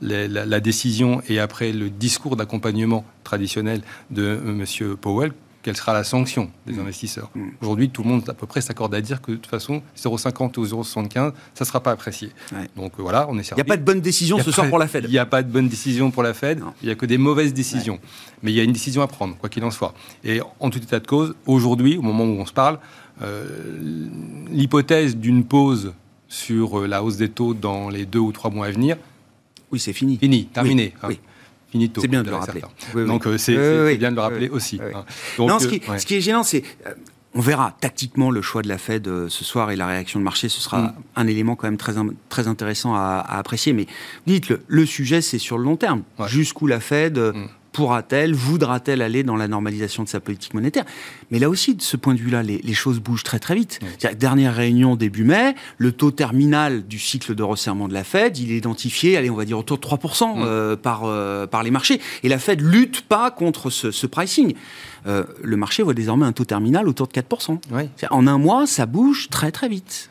la, 0.00 0.60
décision 0.60 1.22
et 1.28 1.38
après 1.38 1.72
le 1.72 1.90
discours 1.90 2.36
d'accompagnement 2.36 3.04
traditionnel 3.22 3.82
de 4.10 4.40
M. 4.44 4.96
Powell 4.96 5.32
quelle 5.62 5.76
sera 5.76 5.92
la 5.92 6.04
sanction 6.04 6.50
des 6.66 6.74
mm. 6.74 6.80
investisseurs. 6.80 7.30
Mm. 7.34 7.48
Aujourd'hui, 7.60 7.90
tout 7.90 8.02
le 8.02 8.08
monde 8.08 8.28
à 8.28 8.34
peu 8.34 8.46
près 8.46 8.60
s'accorde 8.60 8.94
à 8.94 9.00
dire 9.00 9.20
que 9.20 9.32
de 9.32 9.36
toute 9.36 9.46
façon, 9.46 9.82
0,50 9.96 10.58
ou 10.58 10.64
0,75, 10.64 11.12
ça 11.12 11.32
ne 11.60 11.64
sera 11.64 11.80
pas 11.80 11.90
apprécié. 11.90 12.30
Donc 12.76 12.92
voilà, 12.98 13.26
on 13.28 13.38
est 13.38 13.42
servi. 13.42 13.60
Il 13.60 13.64
n'y 13.64 13.70
a 13.70 13.74
pas 13.74 13.76
de 13.76 13.84
bonne 13.84 14.00
décision 14.00 14.38
ce 14.38 14.50
soir 14.50 14.68
pour 14.68 14.78
la 14.78 14.88
Fed. 14.88 15.04
Il 15.04 15.10
n'y 15.10 15.18
a 15.18 15.26
pas 15.26 15.42
de 15.42 15.50
bonne 15.50 15.68
décision 15.68 16.10
pour 16.10 16.22
la 16.22 16.34
Fed, 16.34 16.60
il 16.82 16.86
n'y 16.86 16.92
a 16.92 16.94
que 16.94 17.06
des 17.06 17.18
mauvaises 17.18 17.54
décisions. 17.54 17.98
Mais 18.42 18.52
il 18.52 18.54
y 18.54 18.60
a 18.60 18.64
une 18.64 18.72
décision 18.72 19.02
à 19.02 19.06
prendre, 19.06 19.36
quoi 19.36 19.48
qu'il 19.48 19.64
en 19.64 19.70
soit. 19.70 19.94
Et 20.24 20.40
en 20.60 20.70
tout 20.70 20.78
état 20.78 21.00
de 21.00 21.06
cause, 21.06 21.34
aujourd'hui, 21.46 21.96
au 21.96 22.02
moment 22.02 22.24
où 22.24 22.40
on 22.40 22.46
se 22.46 22.52
parle, 22.52 22.78
euh, 23.22 23.44
l'hypothèse 24.50 25.16
d'une 25.16 25.44
pause 25.44 25.92
sur 26.28 26.80
euh, 26.80 26.86
la 26.86 27.02
hausse 27.02 27.18
des 27.18 27.28
taux 27.28 27.52
dans 27.52 27.90
les 27.90 28.06
deux 28.06 28.18
ou 28.18 28.32
trois 28.32 28.50
mois 28.50 28.66
à 28.66 28.70
venir. 28.70 28.96
Oui, 29.70 29.78
c'est 29.78 29.92
fini. 29.92 30.16
Fini, 30.16 30.46
terminé. 30.46 30.94
Hein. 31.02 31.10
C'est 31.72 32.08
bien 32.08 32.22
de 32.22 32.30
le 32.30 32.36
rappeler. 32.36 32.62
Donc 32.94 33.26
euh, 33.26 33.38
c'est 33.38 33.96
bien 33.96 34.10
de 34.10 34.16
le 34.16 34.22
rappeler 34.22 34.48
aussi. 34.48 34.80
Hein. 34.80 35.04
non, 35.38 35.58
ce, 35.58 35.68
qui, 35.68 35.82
ce, 35.98 36.06
qui, 36.06 36.16
est 36.16 36.20
gênant, 36.20 36.42
c'est 36.42 36.62
on 37.34 37.40
verra 37.40 37.76
tactiquement 37.80 38.30
le 38.32 38.42
choix 38.42 38.62
de 38.62 38.68
la 38.68 38.78
Fed 38.78 39.08
ce 39.28 39.44
soir 39.44 39.70
et 39.70 39.76
la 39.76 39.86
réaction 39.86 40.18
de 40.18 40.24
marché. 40.24 40.48
Ce 40.48 40.60
sera 40.60 40.80
mm. 40.80 40.94
un 41.16 41.26
élément 41.26 41.54
quand 41.54 41.68
même 41.68 41.76
très, 41.76 41.92
très 42.28 42.48
intéressant 42.48 42.94
à, 42.94 43.24
apprécier. 43.28 43.72
Mais 43.72 43.86
dites-le, 44.26 44.62
le 44.66 44.86
sujet, 44.86 45.20
c'est 45.20 45.38
sur 45.38 45.58
le 45.58 45.64
long 45.64 45.76
terme. 45.76 46.02
Jusqu'où 46.26 46.66
la 46.66 46.80
Fed 46.80 47.18
mm 47.18 47.48
pourra-t-elle, 47.72 48.34
voudra-t-elle 48.34 49.02
aller 49.02 49.22
dans 49.22 49.36
la 49.36 49.48
normalisation 49.48 50.02
de 50.02 50.08
sa 50.08 50.20
politique 50.20 50.54
monétaire? 50.54 50.84
Mais 51.30 51.38
là 51.38 51.48
aussi, 51.48 51.74
de 51.74 51.82
ce 51.82 51.96
point 51.96 52.14
de 52.14 52.20
vue-là, 52.20 52.42
les, 52.42 52.74
choses 52.74 53.00
bougent 53.00 53.24
très 53.24 53.38
très 53.38 53.54
vite. 53.54 53.80
Dernière 54.18 54.54
réunion 54.54 54.96
début 54.96 55.24
mai, 55.24 55.54
le 55.78 55.92
taux 55.92 56.10
terminal 56.10 56.86
du 56.86 56.98
cycle 56.98 57.34
de 57.34 57.42
resserrement 57.42 57.88
de 57.88 57.94
la 57.94 58.04
Fed, 58.04 58.38
il 58.38 58.52
est 58.52 58.56
identifié, 58.56 59.16
allez, 59.16 59.30
on 59.30 59.36
va 59.36 59.44
dire 59.44 59.58
autour 59.58 59.78
de 59.78 59.86
3% 59.86 60.34
euh, 60.38 60.76
par, 60.76 61.02
euh, 61.04 61.46
par 61.46 61.62
les 61.62 61.70
marchés. 61.70 62.00
Et 62.22 62.28
la 62.28 62.38
Fed 62.38 62.60
lutte 62.60 63.02
pas 63.02 63.30
contre 63.30 63.70
ce, 63.70 64.06
pricing. 64.06 64.54
Euh, 65.06 65.24
le 65.42 65.56
marché 65.56 65.82
voit 65.82 65.94
désormais 65.94 66.26
un 66.26 66.32
taux 66.32 66.44
terminal 66.44 66.88
autour 66.88 67.06
de 67.06 67.12
4%. 67.12 67.58
En 68.10 68.26
un 68.26 68.38
mois, 68.38 68.66
ça 68.66 68.86
bouge 68.86 69.28
très 69.30 69.52
très 69.52 69.68
vite. 69.68 70.10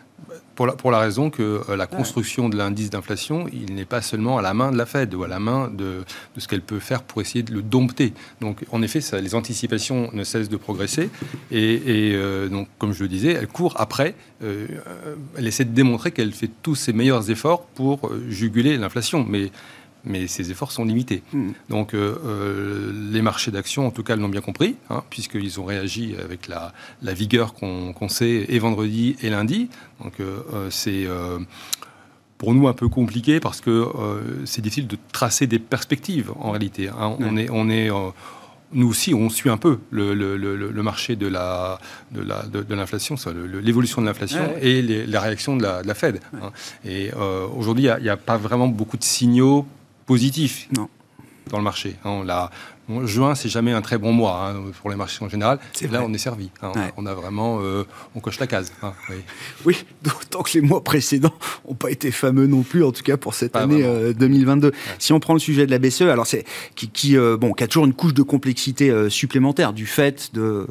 Pour 0.60 0.92
la, 0.92 1.00
raison 1.00 1.30
que 1.30 1.62
euh, 1.70 1.78
la 1.78 1.88
construction 1.88 2.50
de 2.50 2.58
l'indice 2.58 2.90
d'inflation, 2.90 3.46
il 3.54 3.76
n'est 3.76 3.86
pas 3.86 4.02
seulement 4.02 4.38
à 4.38 4.42
la 4.42 4.54
main 4.54 4.74
de 4.74 4.78
la 4.78 4.86
Fed 4.86 5.14
ou 5.14 5.24
à 5.24 5.30
la 5.30 5.40
main 5.40 5.72
de, 5.74 6.04
ce 6.36 6.50
qu'elle 6.50 6.62
peut 6.62 6.80
faire 6.80 7.02
pour 7.02 7.22
essayer 7.22 7.44
de 7.44 7.54
le 7.54 7.62
dompter. 7.62 8.14
Donc, 8.42 8.66
en 8.74 8.82
effet, 8.82 9.00
ça, 9.00 9.22
les 9.22 9.36
anticipations 9.36 10.10
ne 10.12 10.26
cessent 10.26 10.50
de 10.50 10.58
progresser. 10.58 11.10
Et, 11.50 12.12
euh, 12.14 12.50
donc, 12.50 12.68
comme 12.78 12.92
je 12.92 13.04
le 13.04 13.08
disais, 13.08 13.32
elle 13.32 13.48
court 13.48 13.76
après. 13.78 14.16
Euh, 14.44 14.68
elle 15.38 15.48
essaie 15.48 15.64
de 15.64 15.74
démontrer 15.74 16.12
qu'elle 16.12 16.34
fait 16.34 16.52
tous 16.62 16.76
ses 16.76 16.92
meilleurs 16.92 17.32
efforts 17.32 17.64
pour 17.64 18.12
juguler 18.28 18.76
l'inflation. 18.76 19.26
Mais 19.26 19.52
mais 20.04 20.28
ces 20.28 20.52
efforts 20.52 20.72
sont 20.72 20.86
limités. 20.86 21.24
Hmm. 21.34 21.52
Donc 21.70 21.94
les 21.94 23.22
marchés 23.22 23.52
d'actions, 23.52 23.88
en 23.88 23.92
tout 23.92 24.04
cas, 24.04 24.16
l'ont 24.16 24.30
bien 24.30 24.42
compris, 24.42 24.76
hein, 24.90 25.04
puisqu'ils 25.10 25.60
ont 25.60 25.66
réagi 25.66 26.16
avec 26.24 26.48
la, 26.48 26.74
vigueur 27.14 27.54
qu'on 27.54 28.10
sait 28.10 28.46
et 28.48 28.60
vendredi 28.60 29.16
et 29.22 29.30
lundi. 29.30 29.70
Donc 30.04 30.14
c'est 30.70 31.08
pour 32.38 32.54
nous 32.54 32.68
un 32.68 32.74
peu 32.74 32.88
compliqué 32.88 33.40
parce 33.40 33.62
que 33.62 33.88
c'est 34.46 34.62
difficile 34.62 34.88
de 34.88 34.98
tracer 35.12 35.48
des 35.48 35.60
perspectives 35.60 36.32
en 36.40 36.52
réalité. 36.52 36.90
Hein. 36.90 37.16
On 37.20 37.36
est, 37.38 37.50
on 37.50 37.70
est 37.70 37.90
nous 38.72 38.88
aussi, 38.88 39.14
on 39.14 39.30
suit 39.30 39.50
un 39.50 39.58
peu 39.58 39.80
le, 39.90 40.14
le, 40.14 40.38
le, 40.38 40.84
marché 40.84 41.16
de 41.16 41.28
la 41.28 41.80
de 42.12 42.22
la 42.22 42.44
de, 42.44 42.74
l'inflation, 42.74 43.16
l'évolution 43.64 44.02
de 44.02 44.08
l'inflation 44.08 44.54
et 44.62 44.82
les, 44.82 45.06
la 45.06 45.22
réaction 45.22 45.56
de 45.56 45.64
la, 45.64 45.82
de 45.82 45.88
la 45.88 45.94
Fed. 45.94 46.20
Hein. 46.34 46.52
Et 46.86 47.12
euh, 47.16 47.48
aujourd'hui, 47.48 47.86
il 47.86 48.04
n'y 48.04 48.10
a, 48.10 48.18
pas 48.18 48.38
vraiment 48.38 48.68
beaucoup 48.68 48.98
de 48.98 49.04
signaux 49.04 49.66
positifs. 50.10 50.68
Non 50.76 50.90
dans 51.50 51.58
le 51.58 51.64
marché. 51.64 51.96
Hein. 52.06 52.10
On 52.10 52.24
l'a, 52.24 52.52
juin, 53.06 53.36
c'est 53.36 53.50
jamais 53.50 53.72
un 53.72 53.82
très 53.82 53.98
bon 53.98 54.14
mois 54.14 54.50
hein, 54.50 54.72
pour 54.80 54.90
les 54.90 54.96
marchés 54.96 55.24
en 55.24 55.30
général. 55.30 55.60
Là, 55.92 56.04
on 56.06 56.14
est 56.14 56.20
servi. 56.20 56.50
Hein. 56.62 56.72
On 56.98 57.06
a 57.06 57.14
vraiment, 57.14 57.60
euh, 57.62 57.84
on 58.16 58.20
coche 58.20 58.40
la 58.40 58.48
case. 58.48 58.72
oui. 59.10 59.16
oui, 59.66 59.86
d'autant 60.04 60.44
que 60.44 60.52
les 60.54 60.62
mois 60.62 60.84
précédents 60.84 61.34
n'ont 61.68 61.76
pas 61.76 61.92
été 61.92 62.12
fameux 62.12 62.48
non 62.48 62.62
plus, 62.62 62.84
en 62.84 62.92
tout 62.92 63.04
cas 63.04 63.18
pour 63.18 63.34
cette 63.34 63.56
année 63.56 63.84
2022. 64.14 64.68
Euh, 64.68 64.72
si 65.00 65.14
on 65.14 65.20
prend 65.20 65.34
le 65.34 65.40
sujet 65.40 65.66
de 65.66 65.72
la 65.72 65.80
BCE, 65.80 66.04
alors 66.04 66.28
c'est 66.28 66.46
qui, 66.76 66.90
qui 66.90 67.18
euh, 67.18 67.38
bon, 67.38 67.54
qui 67.54 67.64
a 67.64 67.68
toujours 67.68 67.86
une 67.86 67.94
couche 67.94 68.14
de 68.14 68.24
complexité 68.24 69.10
supplémentaire 69.10 69.74
du 69.74 69.86
fait 69.86 70.34
de 70.34 70.68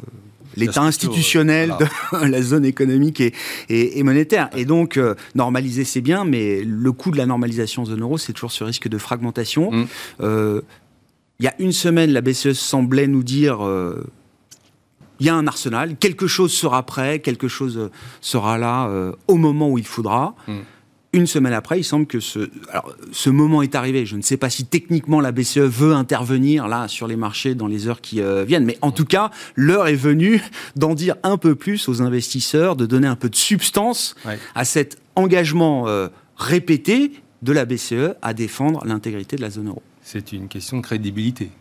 l'état 0.59 0.83
institutionnel 0.83 1.73
de 1.79 2.25
la 2.27 2.41
zone 2.41 2.65
économique 2.65 3.21
et, 3.21 3.33
et, 3.69 4.03
monétaire. 4.03 4.49
Et 4.55 4.65
donc, 4.65 4.99
normaliser, 5.35 5.83
c'est 5.83 6.01
bien, 6.01 6.25
mais 6.25 6.63
le 6.63 6.91
coût 6.91 7.11
de 7.11 7.17
la 7.17 7.25
normalisation 7.25 7.85
zone 7.85 8.01
euro, 8.01 8.17
c'est 8.17 8.33
toujours 8.33 8.51
ce 8.51 8.63
risque 8.63 8.87
de 8.87 8.97
fragmentation. 8.97 9.71
Mmh. 9.71 10.61
Il 11.41 11.45
y 11.45 11.47
a 11.47 11.55
une 11.59 11.71
semaine, 11.71 12.11
la 12.11 12.19
BCE 12.19 12.51
semblait 12.51 13.07
nous 13.07 13.23
dire 13.23 13.65
euh, 13.65 14.05
il 15.21 15.25
y 15.25 15.29
a 15.29 15.35
un 15.35 15.47
arsenal, 15.47 15.95
quelque 15.95 16.27
chose 16.27 16.51
sera 16.51 16.83
prêt, 16.83 17.19
quelque 17.19 17.47
chose 17.47 17.77
euh, 17.77 17.91
sera 18.19 18.57
là 18.57 18.89
euh, 18.89 19.13
au 19.27 19.35
moment 19.35 19.69
où 19.69 19.77
il 19.77 19.87
faudra. 19.87 20.35
Mm. 20.47 20.57
Une 21.11 21.25
semaine 21.25 21.53
après, 21.53 21.79
il 21.79 21.83
semble 21.83 22.05
que 22.05 22.19
ce, 22.19 22.49
alors, 22.69 22.95
ce 23.11 23.29
moment 23.29 23.61
est 23.61 23.75
arrivé. 23.75 24.05
Je 24.05 24.15
ne 24.15 24.21
sais 24.21 24.37
pas 24.37 24.49
si 24.49 24.65
techniquement 24.65 25.21
la 25.21 25.31
BCE 25.31 25.57
veut 25.59 25.93
intervenir 25.93 26.67
là 26.67 26.87
sur 26.87 27.07
les 27.07 27.15
marchés 27.15 27.55
dans 27.55 27.67
les 27.67 27.87
heures 27.87 28.01
qui 28.01 28.21
viennent, 28.45 28.65
mais 28.65 28.77
en 28.81 28.91
tout 28.91 29.05
cas, 29.05 29.31
l'heure 29.55 29.87
est 29.87 29.95
venue 29.95 30.41
d'en 30.75 30.93
dire 30.93 31.15
un 31.23 31.37
peu 31.37 31.55
plus 31.55 31.89
aux 31.89 32.01
investisseurs, 32.01 32.75
de 32.75 32.85
donner 32.85 33.07
un 33.07 33.15
peu 33.15 33.29
de 33.29 33.35
substance 33.35 34.15
à 34.53 34.65
cet 34.65 35.01
engagement 35.15 35.87
répété 36.37 37.11
de 37.41 37.53
la 37.53 37.65
BCE 37.65 38.13
à 38.21 38.33
défendre 38.33 38.85
l'intégrité 38.85 39.35
de 39.35 39.41
la 39.41 39.49
zone 39.49 39.69
euro 39.69 39.81
c'est 40.09 40.31
une 40.31 40.47
question 40.47 40.77
de 40.77 40.81
crédibilité. 40.81 41.51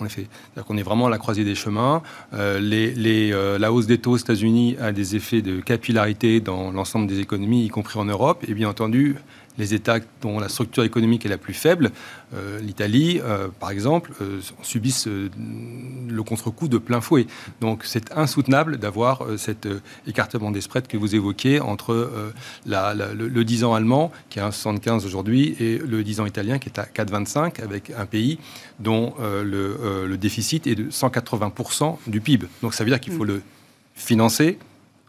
En 0.00 0.06
effet, 0.06 0.26
est 0.56 0.82
vraiment 0.82 1.06
à 1.06 1.10
la 1.10 1.18
croisée 1.18 1.44
des 1.44 1.54
chemins. 1.54 2.02
Euh, 2.34 2.60
euh, 2.60 3.58
la 3.58 3.72
hausse 3.72 3.86
des 3.86 3.98
taux 3.98 4.12
aux 4.12 4.16
États-Unis 4.16 4.76
a 4.80 4.92
des 4.92 5.16
effets 5.16 5.42
de 5.42 5.60
capillarité 5.60 6.40
dans 6.40 6.70
l'ensemble 6.70 7.06
des 7.06 7.20
économies, 7.20 7.64
y 7.64 7.68
compris 7.68 7.98
en 7.98 8.04
Europe. 8.04 8.44
Et 8.46 8.54
bien 8.54 8.68
entendu, 8.68 9.16
les 9.58 9.74
États 9.74 9.98
dont 10.22 10.38
la 10.38 10.48
structure 10.48 10.84
économique 10.84 11.26
est 11.26 11.28
la 11.28 11.38
plus 11.38 11.54
faible, 11.54 11.90
euh, 12.34 12.60
l'Italie, 12.60 13.20
euh, 13.22 13.48
par 13.60 13.70
exemple, 13.70 14.12
euh, 14.20 14.40
subissent 14.62 15.08
le 15.08 16.22
contre-coup 16.22 16.68
de 16.68 16.78
plein 16.78 17.00
fouet. 17.00 17.26
Donc 17.60 17.82
c'est 17.84 18.16
insoutenable 18.16 18.78
d'avoir 18.78 19.24
cet 19.36 19.68
écartement 20.06 20.50
des 20.50 20.60
spreads 20.60 20.88
que 20.88 20.96
vous 20.96 21.14
évoquiez 21.14 21.60
entre 21.60 22.32
le, 22.66 23.42
10 23.42 23.64
ans 23.64 23.74
allemand, 23.74 24.12
qui 24.30 24.38
est 24.38 24.42
à 24.42 24.50
1,75 24.50 25.04
aujourd'hui, 25.04 25.56
et 25.58 25.78
le 25.78 26.02
10 26.04 26.20
ans 26.20 26.26
italien, 26.26 26.58
qui 26.58 26.68
est 26.68 26.78
à 26.78 26.84
4,25, 26.84 27.62
avec 27.62 27.90
un 27.90 28.06
pays 28.06 28.38
dont 28.78 29.14
le, 29.20 30.06
le 30.06 30.16
déficit 30.16 30.66
est 30.66 30.74
de 30.74 30.90
180% 30.90 31.98
du 32.06 32.20
PIB. 32.20 32.46
Donc 32.62 32.74
ça 32.74 32.84
veut 32.84 32.90
dire 32.90 33.00
qu'il 33.00 33.12
faut 33.12 33.24
mm. 33.24 33.28
le 33.28 33.42
financer 33.94 34.58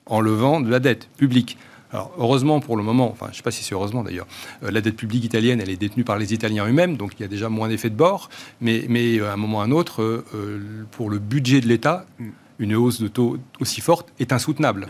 en 0.06 0.22
levant 0.22 0.60
de 0.60 0.70
la 0.70 0.80
dette 0.80 1.08
publique. 1.18 1.58
Alors, 1.92 2.12
heureusement 2.18 2.60
pour 2.60 2.78
le 2.78 2.84
moment, 2.84 3.10
enfin, 3.12 3.28
je 3.28 3.32
ne 3.32 3.36
sais 3.38 3.44
pas 3.44 3.52
si 3.52 3.64
c'est 3.64 3.74
heureusement 3.74 4.04
d'ailleurs, 4.04 4.28
euh, 4.64 4.72
la 4.72 4.82
dette 4.82 4.96
publique 4.96 5.24
italienne, 5.24 5.60
elle 5.60 5.70
est 5.70 5.78
détenue 5.78 6.04
par 6.04 6.18
les 6.18 6.34
Italiens 6.34 6.68
eux-mêmes, 6.68 6.98
donc 6.98 7.14
il 7.18 7.22
y 7.22 7.26
a 7.26 7.28
déjà 7.28 7.50
moins 7.50 7.68
d'effet 7.68 7.90
de 7.90 7.96
bord. 7.96 8.30
Mais, 8.62 8.86
mais 8.90 9.20
euh, 9.20 9.30
à 9.30 9.34
un 9.34 9.38
moment 9.38 9.60
ou 9.60 9.62
à 9.62 9.64
un 9.64 9.72
autre, 9.72 10.02
euh, 10.04 10.86
pour 10.92 11.10
le 11.10 11.20
budget 11.20 11.62
de 11.62 11.68
l'État, 11.68 12.06
mm. 12.20 12.30
une 12.60 12.76
hausse 12.76 13.02
de 13.02 13.08
taux 13.08 13.38
aussi 13.60 13.82
forte 13.82 14.14
est 14.20 14.34
insoutenable. 14.34 14.88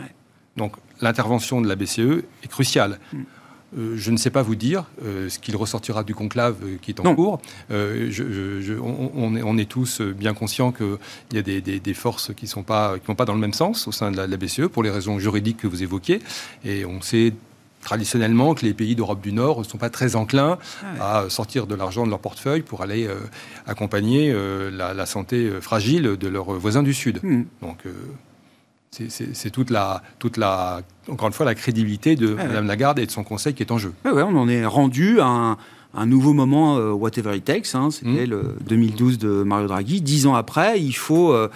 Donc, 0.56 0.74
l'intervention 1.00 1.60
de 1.62 1.68
la 1.68 1.76
BCE 1.76 2.24
est 2.42 2.48
cruciale. 2.48 2.98
Euh, 3.78 3.94
je 3.96 4.10
ne 4.10 4.16
sais 4.16 4.30
pas 4.30 4.42
vous 4.42 4.56
dire 4.56 4.84
euh, 5.04 5.28
ce 5.28 5.38
qu'il 5.38 5.56
ressortira 5.56 6.02
du 6.02 6.14
conclave 6.14 6.56
euh, 6.64 6.76
qui 6.82 6.90
est 6.90 7.00
en 7.00 7.14
cours. 7.14 7.40
on, 7.70 9.58
est, 9.58 9.64
tous 9.70 10.00
bien 10.00 10.34
conscients 10.34 10.72
qu'il 10.72 10.98
y 11.32 11.38
a 11.38 11.42
des, 11.42 11.94
forces 11.94 12.32
qui 12.34 12.46
ne 12.46 12.50
vont 12.50 12.62
pas 12.64 13.24
dans 13.24 13.34
le 13.34 13.40
même 13.40 13.52
sens 13.52 13.86
au 13.86 13.92
sein 13.92 14.10
de 14.10 14.16
la, 14.16 14.36
BCE 14.36 14.68
pour 14.68 14.82
les 14.82 14.90
raisons 14.90 15.18
juridiques 15.18 15.58
que 15.58 15.66
vous 15.66 15.82
évoquez. 15.82 16.20
Et 16.64 16.84
on 16.84 17.00
sait 17.00 17.34
traditionnellement 17.82 18.54
que 18.54 18.66
les 18.66 18.74
pays 18.74 18.94
d'Europe 18.94 19.20
du 19.20 19.32
Nord 19.32 19.60
ne 19.60 19.64
sont 19.64 19.78
pas 19.78 19.88
très 19.88 20.16
enclins 20.16 20.58
ah 21.00 21.20
à 21.20 21.30
sortir 21.30 21.66
de 21.66 21.74
l'argent 21.74 22.04
de 22.04 22.10
leur 22.10 22.18
portefeuille 22.18 22.62
pour 22.62 22.82
aller 22.82 23.08
accompagner 23.66 24.34
la, 24.72 25.06
santé 25.06 25.50
fragile 25.60 26.16
de 26.16 26.28
leurs 26.28 26.52
voisins 26.52 26.82
du 26.82 26.94
Sud. 26.94 27.20
Hmm. 27.22 27.44
Donc 27.62 27.84
c'est 28.90 29.50
toute 29.50 29.70
la, 29.70 30.02
toute 30.18 30.36
la, 30.36 30.82
encore 31.08 31.28
une 31.28 31.32
fois, 31.32 31.46
la 31.46 31.54
crédibilité 31.54 32.16
de 32.16 32.34
Mme 32.34 32.66
Lagarde 32.66 32.98
et 32.98 33.06
de 33.06 33.10
son 33.10 33.22
conseil 33.22 33.54
qui 33.54 33.62
est 33.62 33.70
en 33.70 33.78
jeu. 33.78 33.92
Ouais, 34.04 34.22
on 34.22 34.36
en 34.36 34.48
est 34.48 34.66
rendu 34.66 35.20
à 35.20 35.56
un, 35.94 36.06
nouveau 36.06 36.32
moment, 36.32 36.76
euh, 36.76 36.90
whatever 36.90 37.36
it 37.36 37.44
takes. 37.44 37.74
Hein, 37.74 37.90
C'était 37.92 38.26
mmh. 38.26 38.30
le 38.30 38.56
2012 38.66 39.18
de 39.18 39.44
Mario 39.44 39.68
Draghi. 39.68 40.00
Dix 40.00 40.26
ans 40.26 40.34
après, 40.34 40.80
il 40.80 40.92
faut 40.92 41.32
euh, 41.32 41.48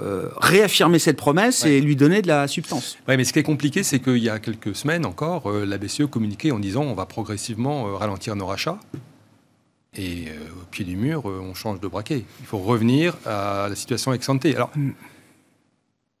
euh, 0.00 0.28
réaffirmer 0.38 0.98
cette 0.98 1.16
promesse 1.16 1.64
et 1.64 1.80
lui 1.80 1.94
donner 1.94 2.20
de 2.20 2.26
la 2.26 2.48
substance. 2.48 2.98
Oui, 3.08 3.16
mais 3.16 3.24
ce 3.24 3.32
qui 3.32 3.38
est 3.38 3.44
compliqué, 3.44 3.84
c'est 3.84 4.00
qu'il 4.00 4.18
y 4.18 4.28
a 4.28 4.40
quelques 4.40 4.74
semaines 4.74 5.06
encore, 5.06 5.52
la 5.52 5.78
BCE 5.78 6.06
communiquait 6.10 6.50
en 6.50 6.58
disant 6.58 6.82
on 6.82 6.94
va 6.94 7.06
progressivement 7.06 7.96
ralentir 7.96 8.34
nos 8.34 8.46
rachats. 8.46 8.78
Et 9.94 10.24
au 10.60 10.64
pied 10.70 10.86
du 10.86 10.96
mur, 10.96 11.26
on 11.26 11.52
change 11.54 11.78
de 11.78 11.86
braquet. 11.86 12.24
Il 12.40 12.46
faut 12.46 12.58
revenir 12.58 13.14
à 13.26 13.66
la 13.68 13.76
situation 13.76 14.12
ex 14.14 14.26
ante. 14.28 14.46
Alors, 14.46 14.70
mmh. 14.74 14.90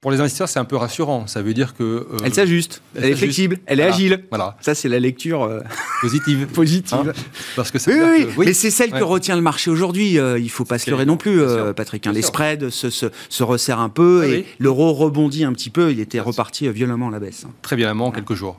Pour 0.02 0.10
les 0.10 0.18
investisseurs, 0.18 0.48
c'est 0.48 0.58
un 0.58 0.64
peu 0.64 0.74
rassurant. 0.74 1.28
Ça 1.28 1.42
veut 1.42 1.54
dire 1.54 1.74
que 1.76 1.84
euh, 1.84 2.16
elle 2.24 2.34
s'ajuste, 2.34 2.82
elle, 2.96 3.04
est 3.04 3.14
flexible, 3.14 3.60
elle 3.66 3.78
est 3.78 3.84
agile. 3.84 4.24
Voilà. 4.30 4.56
Ça, 4.60 4.74
c'est 4.74 4.88
la 4.88 4.98
lecture 4.98 5.44
euh, 5.44 5.60
positive. 6.00 6.46
positive. 6.52 7.12
Hein 7.16 7.22
Parce 7.54 7.70
que 7.70 7.78
oui, 7.88 8.26
oui, 8.36 8.46
mais 8.46 8.52
c'est 8.52 8.72
celle 8.72 8.90
que 8.90 9.04
retient 9.04 9.36
le 9.36 9.42
marché 9.42 9.70
aujourd'hui. 9.70 10.18
Euh, 10.18 10.40
il 10.40 10.50
faut 10.50 10.64
pas 10.64 10.80
se 10.80 10.90
leurrer 10.90 11.06
non 11.06 11.16
plus, 11.16 11.40
Patrick. 11.76 12.04
Hein. 12.08 12.12
Les 12.12 12.22
spreads 12.22 12.70
se, 12.70 12.90
se, 12.90 13.42
resserrent 13.44 13.78
un 13.78 13.90
peu 13.90 14.24
et 14.24 14.44
l'euro 14.58 14.92
rebondit 14.92 15.44
un 15.44 15.52
petit 15.52 15.70
peu. 15.70 15.92
Il 15.92 16.00
était 16.00 16.18
reparti 16.18 16.68
violemment 16.68 17.06
à 17.06 17.12
la 17.12 17.20
baisse. 17.20 17.44
Hein. 17.46 17.52
Très 17.62 17.76
violemment, 17.76 18.08
en 18.08 18.10
quelques 18.10 18.34
jours. 18.34 18.58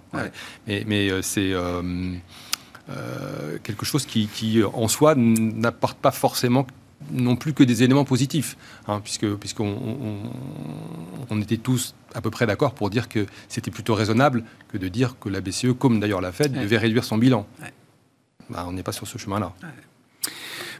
Mais, 0.65 0.85
mais 0.87 1.09
c'est 1.23 1.51
quelque 3.63 3.85
chose 3.85 4.05
qui, 4.05 4.27
qui 4.27 4.63
en 4.63 4.87
soi, 4.87 5.13
n'apporte 5.17 5.97
pas 5.97 6.11
forcément 6.11 6.65
non 7.11 7.35
plus 7.35 7.53
que 7.53 7.63
des 7.63 7.83
éléments 7.83 8.05
positifs, 8.05 8.57
hein, 8.87 9.01
puisque 9.03 9.27
puisqu'on 9.35 9.77
on, 11.29 11.41
était 11.41 11.57
tous 11.57 11.95
à 12.13 12.21
peu 12.21 12.29
près 12.29 12.45
d'accord 12.45 12.73
pour 12.73 12.89
dire 12.89 13.09
que 13.09 13.25
c'était 13.47 13.71
plutôt 13.71 13.95
raisonnable 13.95 14.43
que 14.69 14.77
de 14.77 14.87
dire 14.87 15.17
que 15.19 15.29
la 15.29 15.41
BCE, 15.41 15.73
comme 15.77 15.99
d'ailleurs 15.99 16.21
la 16.21 16.31
Fed, 16.31 16.53
devait 16.53 16.77
réduire 16.77 17.03
son 17.03 17.17
bilan. 17.17 17.47
Bah, 18.49 18.65
on 18.67 18.73
n'est 18.73 18.83
pas 18.83 18.91
sur 18.91 19.07
ce 19.07 19.17
chemin-là. 19.17 19.53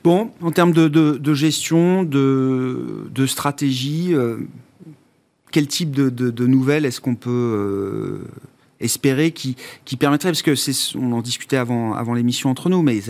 Bon, 0.03 0.31
en 0.41 0.51
termes 0.51 0.73
de, 0.73 1.33
gestion, 1.33 2.03
de, 2.03 3.25
stratégie, 3.25 4.13
euh, 4.13 4.37
quel 5.51 5.67
type 5.67 5.91
de, 5.91 6.45
nouvelles 6.45 6.85
est-ce 6.85 6.99
qu'on 6.99 7.15
peut 7.15 7.29
euh, 7.29 8.27
espérer 8.83 9.31
qui, 9.31 9.55
qui 9.85 9.97
permettrait, 9.97 10.29
parce 10.29 10.41
que 10.41 10.55
c'est, 10.55 10.95
on 10.95 11.11
en 11.11 11.21
discutait 11.21 11.57
avant, 11.57 11.93
avant 11.93 12.13
l'émission 12.13 12.49
entre 12.49 12.69
nous, 12.69 12.81
mais 12.81 13.01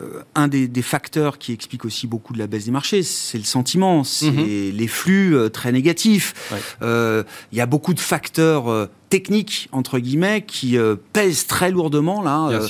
euh, 0.00 0.22
un 0.34 0.48
des, 0.48 0.82
facteurs 0.82 1.38
qui 1.38 1.52
explique 1.52 1.84
aussi 1.84 2.06
beaucoup 2.06 2.32
de 2.32 2.38
la 2.38 2.46
baisse 2.46 2.64
des 2.64 2.70
marchés, 2.70 3.02
c'est 3.02 3.38
le 3.38 3.44
sentiment, 3.44 4.04
c'est 4.04 4.30
mhm. 4.30 4.74
les 4.74 4.88
flux 4.88 5.36
euh, 5.36 5.48
très 5.48 5.70
négatifs. 5.70 6.34
Euh, 6.82 7.22
il 7.52 7.58
y 7.58 7.60
a 7.60 7.66
beaucoup 7.66 7.94
de 7.94 8.00
facteurs 8.00 8.88
techniques 9.10 9.68
entre 9.72 9.98
guillemets 9.98 10.42
qui 10.42 10.76
pèsent 11.12 11.46
très 11.46 11.70
lourdement 11.70 12.22
là 12.22 12.60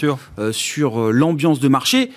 sur 0.52 1.12
l'ambiance 1.12 1.60
de 1.60 1.68
marché. 1.68 2.10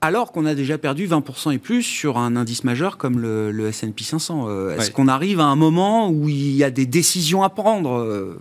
Alors 0.00 0.30
qu'on 0.30 0.46
a 0.46 0.54
déjà 0.54 0.78
perdu 0.78 1.08
20% 1.08 1.52
et 1.52 1.58
plus 1.58 1.82
sur 1.82 2.18
un 2.18 2.36
indice 2.36 2.62
majeur 2.62 2.98
comme 2.98 3.18
le, 3.18 3.50
le 3.50 3.68
S&P 3.68 4.04
500. 4.04 4.70
Est-ce 4.70 4.90
qu'on 4.90 5.08
arrive 5.08 5.40
à 5.40 5.46
un 5.46 5.56
moment 5.56 6.10
où 6.10 6.28
il 6.28 6.54
y 6.54 6.64
a 6.64 6.70
des 6.70 6.86
décisions 6.86 7.42
à 7.42 7.48
prendre, 7.48 8.36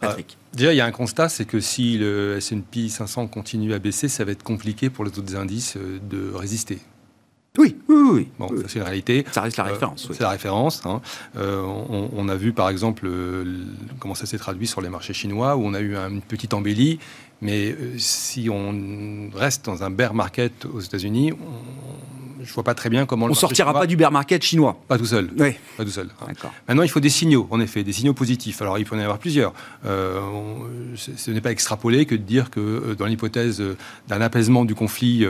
Patrick? 0.00 0.36
Déjà, 0.58 0.72
il 0.74 0.76
y 0.76 0.80
a 0.80 0.86
un 0.86 0.92
constat, 0.92 1.28
c'est 1.28 1.46
que 1.46 1.60
si 1.60 1.96
le 1.96 2.36
S&P 2.36 2.88
500 2.88 3.28
continue 3.28 3.72
à 3.72 3.78
baisser, 3.78 4.08
ça 4.08 4.24
va 4.24 4.32
être 4.32 4.42
compliqué 4.42 4.90
pour 4.90 5.04
les 5.04 5.18
autres 5.18 5.36
indices 5.36 5.76
euh, 5.76 5.98
de 6.10 6.32
résister. 6.34 6.80
Oui, 7.56 7.76
oui, 7.88 7.96
oui. 8.12 8.28
Bon, 8.38 8.48
c'est 8.66 8.78
une 8.78 8.84
réalité. 8.84 9.24
Ça 9.32 9.40
reste 9.40 9.56
la 9.56 9.64
référence. 9.64 10.08
C'est 10.12 10.20
la 10.20 10.30
référence. 10.30 10.84
Hein. 10.84 11.00
On, 11.36 12.08
on, 12.12 12.28
a 12.28 12.36
vu 12.36 12.52
par 12.52 12.68
exemple 12.68 13.10
comment 13.98 14.14
ça 14.14 14.26
s'est 14.26 14.38
traduit 14.38 14.68
sur 14.68 14.80
les 14.80 14.88
marchés 14.88 15.12
chinois 15.12 15.56
où 15.56 15.64
on 15.64 15.74
a 15.74 15.80
eu 15.80 15.96
une 15.96 16.20
petite 16.20 16.54
embellie 16.54 17.00
mais 17.40 17.72
euh, 17.72 17.94
si 17.98 18.48
on 18.50 19.30
reste 19.34 19.64
dans 19.66 19.82
un 19.82 19.90
bear 19.90 20.14
market 20.14 20.66
aux 20.66 20.80
États-Unis, 20.80 21.32
je 22.42 22.52
vois 22.52 22.64
pas 22.64 22.74
très 22.74 22.90
bien 22.90 23.06
comment 23.06 23.26
on 23.26 23.28
ne 23.28 23.34
sortira 23.34 23.72
pas 23.72 23.86
du 23.86 23.96
bear 23.96 24.12
market 24.12 24.42
chinois. 24.42 24.80
Pas 24.88 24.98
tout 24.98 25.06
seul. 25.06 25.30
Oui. 25.38 25.54
Pas 25.76 25.84
tout 25.84 25.90
seul. 25.90 26.08
Maintenant, 26.66 26.82
il 26.82 26.88
faut 26.88 27.00
des 27.00 27.10
signaux, 27.10 27.46
en 27.50 27.60
effet, 27.60 27.84
des 27.84 27.92
signaux 27.92 28.14
positifs. 28.14 28.60
Alors, 28.62 28.78
il 28.78 28.84
peut 28.84 28.96
y 28.96 28.98
en 28.98 29.02
avoir 29.02 29.18
plusieurs. 29.18 29.52
Euh, 29.86 30.20
ce 30.94 31.30
n'est 31.30 31.40
pas 31.40 31.50
extrapolé 31.50 32.06
que 32.06 32.14
de 32.14 32.22
dire 32.22 32.50
que 32.50 32.60
euh, 32.60 32.94
dans 32.94 33.06
l'hypothèse 33.06 33.62
d'un 34.08 34.20
apaisement 34.20 34.64
du 34.64 34.74
conflit 34.74 35.26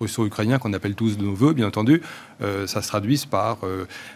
russo-ukrainien 0.00 0.58
qu'on 0.58 0.72
appelle 0.72 0.94
tous 0.94 1.16
de 1.16 1.24
nos 1.24 1.34
voeux, 1.34 1.52
bien 1.52 1.66
entendu, 1.66 2.02
ça 2.40 2.82
se 2.82 2.88
traduise 2.88 3.26
par 3.26 3.58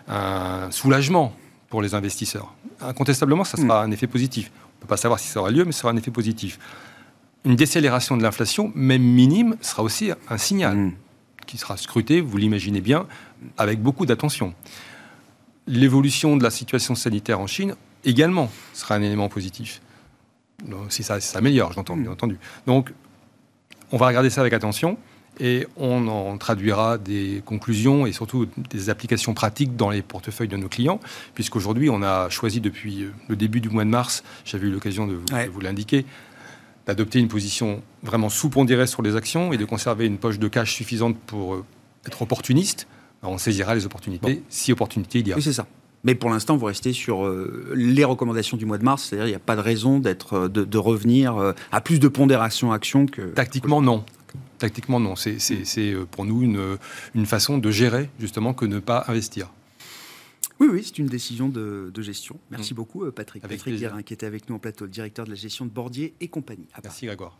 un 0.09 0.71
soulagement 0.71 1.35
pour 1.71 1.83
les 1.83 1.95
investisseurs. 1.95 2.53
Incontestablement, 2.81 3.45
ça 3.45 3.57
sera 3.57 3.83
hmm. 3.83 3.89
un 3.89 3.93
effet 3.93 4.07
positif. 4.07 4.51
On 4.55 4.79
ne 4.79 4.81
peut 4.83 4.89
pas 4.89 4.97
savoir 4.97 5.19
si 5.19 5.29
ça 5.29 5.41
aura 5.41 5.51
lieu, 5.51 5.65
mais 5.65 5.73
ça 5.73 5.81
sera 5.81 5.93
un 5.93 5.97
effet 5.97 6.11
positif 6.11 6.59
une 7.45 7.57
décélération 7.57 8.17
de 8.17 8.23
l'inflation, 8.23 8.73
même 8.75 9.03
minime, 9.03 9.57
sera 9.61 9.83
aussi 9.83 10.11
un 10.29 10.39
signal 10.39 10.77
mm. 10.77 10.93
Qui 11.49 11.59
sera 11.59 11.77
scruté, 11.77 12.21
vous 12.21 12.37
l'imaginez 12.37 12.81
bien, 12.81 13.09
avec 13.57 13.83
beaucoup 13.83 14.07
d'attention. 14.07 14.55
L'évolution 15.67 16.37
de 16.37 16.45
la 16.45 16.51
situation 16.51 16.95
sanitaire 16.95 17.41
en 17.41 17.49
Chine 17.49 17.75
également 18.05 18.51
sera 18.75 18.95
un 18.95 19.03
élément 19.03 19.29
positif. 19.29 19.81
si 20.91 21.03
ça 21.03 21.21
s'améliore, 21.21 21.73
j'entends, 21.73 21.97
bien 21.97 22.13
entendu. 22.13 22.39
Donc, 22.67 22.93
on 23.91 23.97
va 23.97 24.07
regarder 24.07 24.31
ça 24.31 24.43
avec 24.43 24.53
attention 24.53 24.99
et 25.41 25.67
on 25.77 26.09
en 26.09 26.37
traduira 26.37 26.99
des 26.99 27.43
conclusions 27.47 28.07
et 28.07 28.13
surtout 28.13 28.47
des 28.71 28.91
applications 28.91 29.35
pratiques 29.35 29.77
dans 29.77 29.89
les 29.89 30.03
portefeuilles 30.03 30.49
de 30.49 30.57
nos 30.57 30.69
clients, 30.69 31.01
puisqu'aujourd'hui, 31.35 31.91
on 31.91 32.03
a 32.03 32.29
choisi 32.29 32.61
depuis 32.61 33.07
le 33.29 33.37
début 33.37 33.61
du 33.61 33.71
mois 33.71 33.85
de 33.85 33.91
mars, 33.91 34.25
j'avais 34.45 34.67
eu 34.67 34.71
l'occasion 34.71 35.07
de 35.07 35.15
vous 35.51 35.61
l'indiquer, 35.61 36.05
d'adopter 36.89 37.19
une 37.19 37.29
position 37.29 37.83
vraiment 38.03 38.31
sous-pondérée 38.31 38.87
sur 38.87 39.03
les 39.03 39.15
actions 39.15 39.53
et 39.53 39.59
de 39.59 39.65
conserver 39.67 40.07
une 40.07 40.17
poche 40.17 40.39
de 40.39 40.49
cash 40.49 40.75
suffisante 40.75 41.19
pour 41.27 41.55
euh, 41.55 41.65
être 42.07 42.23
opportuniste, 42.23 42.89
on 43.23 43.37
saisira 43.37 43.75
les 43.75 43.85
opportunités 43.85 44.43
si 44.49 44.73
opportunité 44.73 45.19
il 45.19 45.29
y 45.29 45.33
a. 45.33 45.37
Oui, 45.37 45.43
c'est 45.43 45.53
ça. 45.53 45.67
Mais 46.05 46.15
pour 46.15 46.31
l'instant, 46.31 46.57
vous 46.57 46.65
restez 46.65 46.95
sur 46.95 47.27
euh, 47.27 47.73
les 47.75 48.05
recommandations 48.05 48.57
du 48.57 48.65
mois 48.65 48.79
de 48.79 48.85
mars, 48.85 49.05
c'est-à-dire 49.05 49.27
il 49.27 49.31
n'y 49.31 49.37
a 49.37 49.41
pas 49.41 49.57
de 49.57 49.61
raison 49.61 49.99
d'être, 49.99 50.35
euh, 50.35 50.49
de, 50.49 50.79
revenir 50.79 51.55
à 51.73 51.81
plus 51.83 52.01
de 52.01 52.09
pondération 52.09 52.73
action 52.73 53.05
que... 53.05 53.21
Tactiquement, 53.21 53.83
non. 53.83 54.05
Tactiquement, 54.57 54.99
non. 54.99 55.15
C'est, 55.15 55.95
pour 56.11 56.25
nous 56.25 56.43
une, 56.43 56.79
une 57.15 57.27
façon 57.27 57.59
de 57.59 57.71
gérer, 57.71 58.09
justement, 58.19 58.55
que 58.55 58.65
ne 58.65 58.79
pas 58.79 59.05
investir. 59.09 59.51
Oui, 60.61 60.69
oui, 60.71 60.83
c'est 60.85 60.99
une 60.99 61.07
décision 61.07 61.49
de, 61.49 61.93
gestion. 62.01 62.39
Merci 62.51 62.75
mm. 62.75 62.77
beaucoup, 62.77 63.05
euh, 63.05 63.13
Patrick. 63.13 63.43
Patrick 63.43 63.77
Guérin, 63.77 64.03
qui 64.03 64.13
était 64.13 64.27
avec 64.27 64.49
nous 64.49 64.57
en 64.57 64.59
plateau, 64.59 64.87
directeur 64.87 65.25
de 65.25 65.31
la 65.31 65.37
gestion 65.37 65.65
de 65.65 65.71
Bordier 65.71 66.15
et 66.21 66.29
compagnie. 66.29 66.67
Merci, 66.83 67.07
Grégoire. 67.07 67.39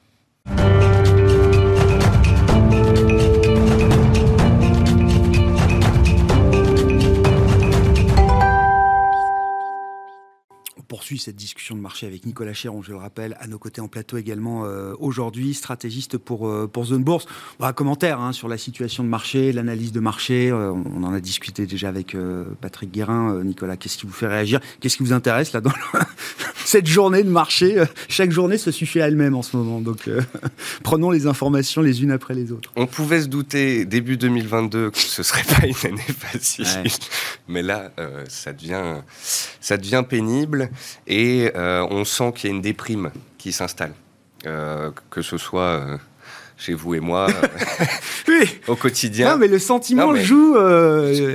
Poursuit 11.09 11.19
cette 11.19 11.37
discussion 11.37 11.75
de 11.75 11.81
marché 11.81 12.07
avec 12.07 12.27
Nicolas 12.27 12.53
Chéron, 12.53 12.83
je 12.83 12.91
le 12.91 12.99
rappelle, 12.99 13.35
à 13.41 13.47
nos 13.47 13.59
côtés 13.59 13.81
en 13.81 13.89
plateau 13.89 14.19
également 14.19 14.67
euh, 14.67 14.93
aujourd'hui, 14.99 15.55
stratégiste 15.55 16.19
pour, 16.19 16.47
euh, 16.47 16.69
pour 16.71 16.85
Zone 16.85 17.03
Bourse. 17.03 17.25
un 17.61 17.73
commentaire 17.73 18.21
hein, 18.21 18.35
sur 18.35 18.47
la 18.47 18.59
situation 18.59 19.05
de 19.05 19.09
marché, 19.09 19.53
l'analyse 19.53 19.91
de 19.93 20.01
marché. 20.01 20.51
Euh, 20.51 20.71
on 20.71 21.03
en 21.05 21.15
a 21.15 21.21
discuté 21.21 21.65
déjà 21.65 21.89
avec 21.89 22.15
Patrick 22.61 22.93
Guérin. 22.93 23.43
Nicolas, 23.43 23.79
qu'est-ce 23.79 23.97
qui 23.97 24.05
vous 24.05 24.13
fait 24.13 24.27
réagir? 24.27 24.61
Qu'est-ce 24.81 24.99
qui 24.99 25.03
vous 25.03 25.15
intéresse 25.15 25.55
là 25.55 25.63
dans 25.63 25.73
cette 26.67 26.87
journée 26.87 27.23
de 27.23 27.31
marché? 27.31 27.83
Chaque 28.09 28.31
journée 28.31 28.59
se 28.59 28.71
suffit 28.71 29.01
à 29.01 29.09
elle-même 29.09 29.35
en 29.35 29.43
ce 29.43 29.57
moment. 29.57 29.81
Donc 29.81 30.11
prenons 30.83 31.11
les 31.11 31.27
informations 31.27 31.81
les 31.81 32.03
unes 32.03 32.11
après 32.11 32.35
les 32.35 32.53
autres. 32.53 32.71
On 32.77 32.87
pouvait 32.87 33.23
se 33.23 33.29
douter 33.29 33.87
début 33.87 34.19
2022 34.19 34.91
que 34.91 34.99
ce 34.99 35.23
serait 35.23 35.45
pas 35.45 35.67
une 35.67 35.91
année 35.91 36.03
facile. 36.03 36.67
Mais 37.49 37.63
là, 37.63 37.93
ça, 38.29 38.53
devient, 38.53 38.97
ça 39.61 39.79
devient 39.79 40.05
pénible 40.07 40.71
et 41.07 41.51
euh, 41.57 41.87
on 41.91 42.05
sent 42.05 42.33
qu'il 42.35 42.51
y 42.51 42.53
a 42.53 42.57
une 42.57 42.63
déprime 42.63 43.11
qui 43.39 43.53
s'installe, 43.53 43.93
euh, 44.47 44.91
que 45.11 45.23
ce 45.23 45.39
soit 45.39 45.63
euh, 45.63 45.97
chez 46.57 46.75
vous 46.75 46.95
et 46.95 47.01
moi 47.01 47.29
au 48.69 48.77
quotidien. 48.77 49.33
Non, 49.33 49.39
mais 49.39 49.49
le 49.49 49.59
sentiment 49.59 50.15
joue, 50.17 50.55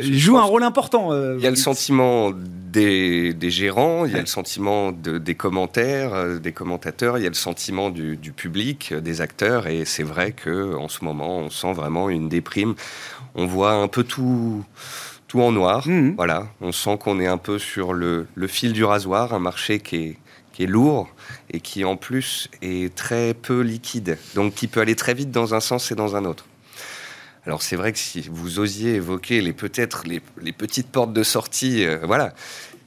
joue 0.01 0.37
un 0.37 0.43
rôle 0.43 0.63
important. 0.63 1.09
Il 1.35 1.41
y 1.41 1.47
a 1.47 1.49
le 1.49 1.55
sentiment 1.55 2.31
des, 2.31 3.35
gérants, 3.49 4.05
il 4.05 4.13
y 4.13 4.15
a 4.15 4.21
le 4.21 4.25
sentiment 4.25 4.91
des 4.91 5.35
commentaires, 5.35 6.39
des 6.39 6.51
commentateurs, 6.51 7.17
il 7.17 7.23
y 7.23 7.27
a 7.27 7.29
le 7.29 7.35
sentiment 7.35 7.89
du, 7.89 8.17
public, 8.35 8.93
des 8.93 9.21
acteurs, 9.21 9.67
et 9.67 9.85
c'est 9.85 10.03
vrai 10.03 10.33
que 10.33 10.75
en 10.75 10.87
ce 10.87 11.03
moment, 11.03 11.39
on 11.39 11.49
sent 11.49 11.73
vraiment 11.73 12.09
une 12.09 12.29
déprime. 12.29 12.75
On 13.35 13.47
voit 13.47 13.73
un 13.73 13.87
peu 13.87 14.03
tout 14.03 14.63
tout 15.33 15.41
en 15.41 15.51
noir. 15.51 15.87
Mhm. 15.87 16.13
Voilà, 16.15 16.47
on 16.61 16.71
sent 16.71 16.99
qu'on 16.99 17.19
est 17.19 17.25
un 17.25 17.39
peu 17.39 17.57
sur 17.57 17.93
le, 17.93 18.27
fil 18.47 18.71
du 18.71 18.83
rasoir, 18.83 19.33
un 19.33 19.39
marché 19.39 19.79
qui 19.79 19.95
est, 19.95 20.17
qui 20.51 20.63
est 20.63 20.67
lourd 20.67 21.09
et 21.49 21.59
qui 21.59 21.83
en 21.85 21.95
plus 21.95 22.49
est 22.61 22.93
très 22.93 23.33
peu 23.33 23.61
liquide, 23.61 24.19
donc 24.35 24.53
qui 24.53 24.67
peut 24.67 24.79
aller 24.79 24.95
très 24.95 25.15
vite 25.15 25.31
dans 25.31 25.55
un 25.55 25.59
sens 25.59 25.91
et 25.91 25.95
dans 25.95 26.15
un 26.15 26.25
autre. 26.25 26.45
Alors 27.47 27.63
c'est 27.63 27.75
vrai 27.75 27.93
que 27.93 27.97
si 27.97 28.29
vous 28.31 28.59
osiez 28.59 28.93
évoquer 28.93 29.41
les 29.41 29.53
peut-être 29.53 30.03
les, 30.05 30.19
petites 30.51 30.89
portes 30.89 31.13
de 31.13 31.23
sortie, 31.23 31.83
euh, 31.83 31.97
voilà, 32.03 32.35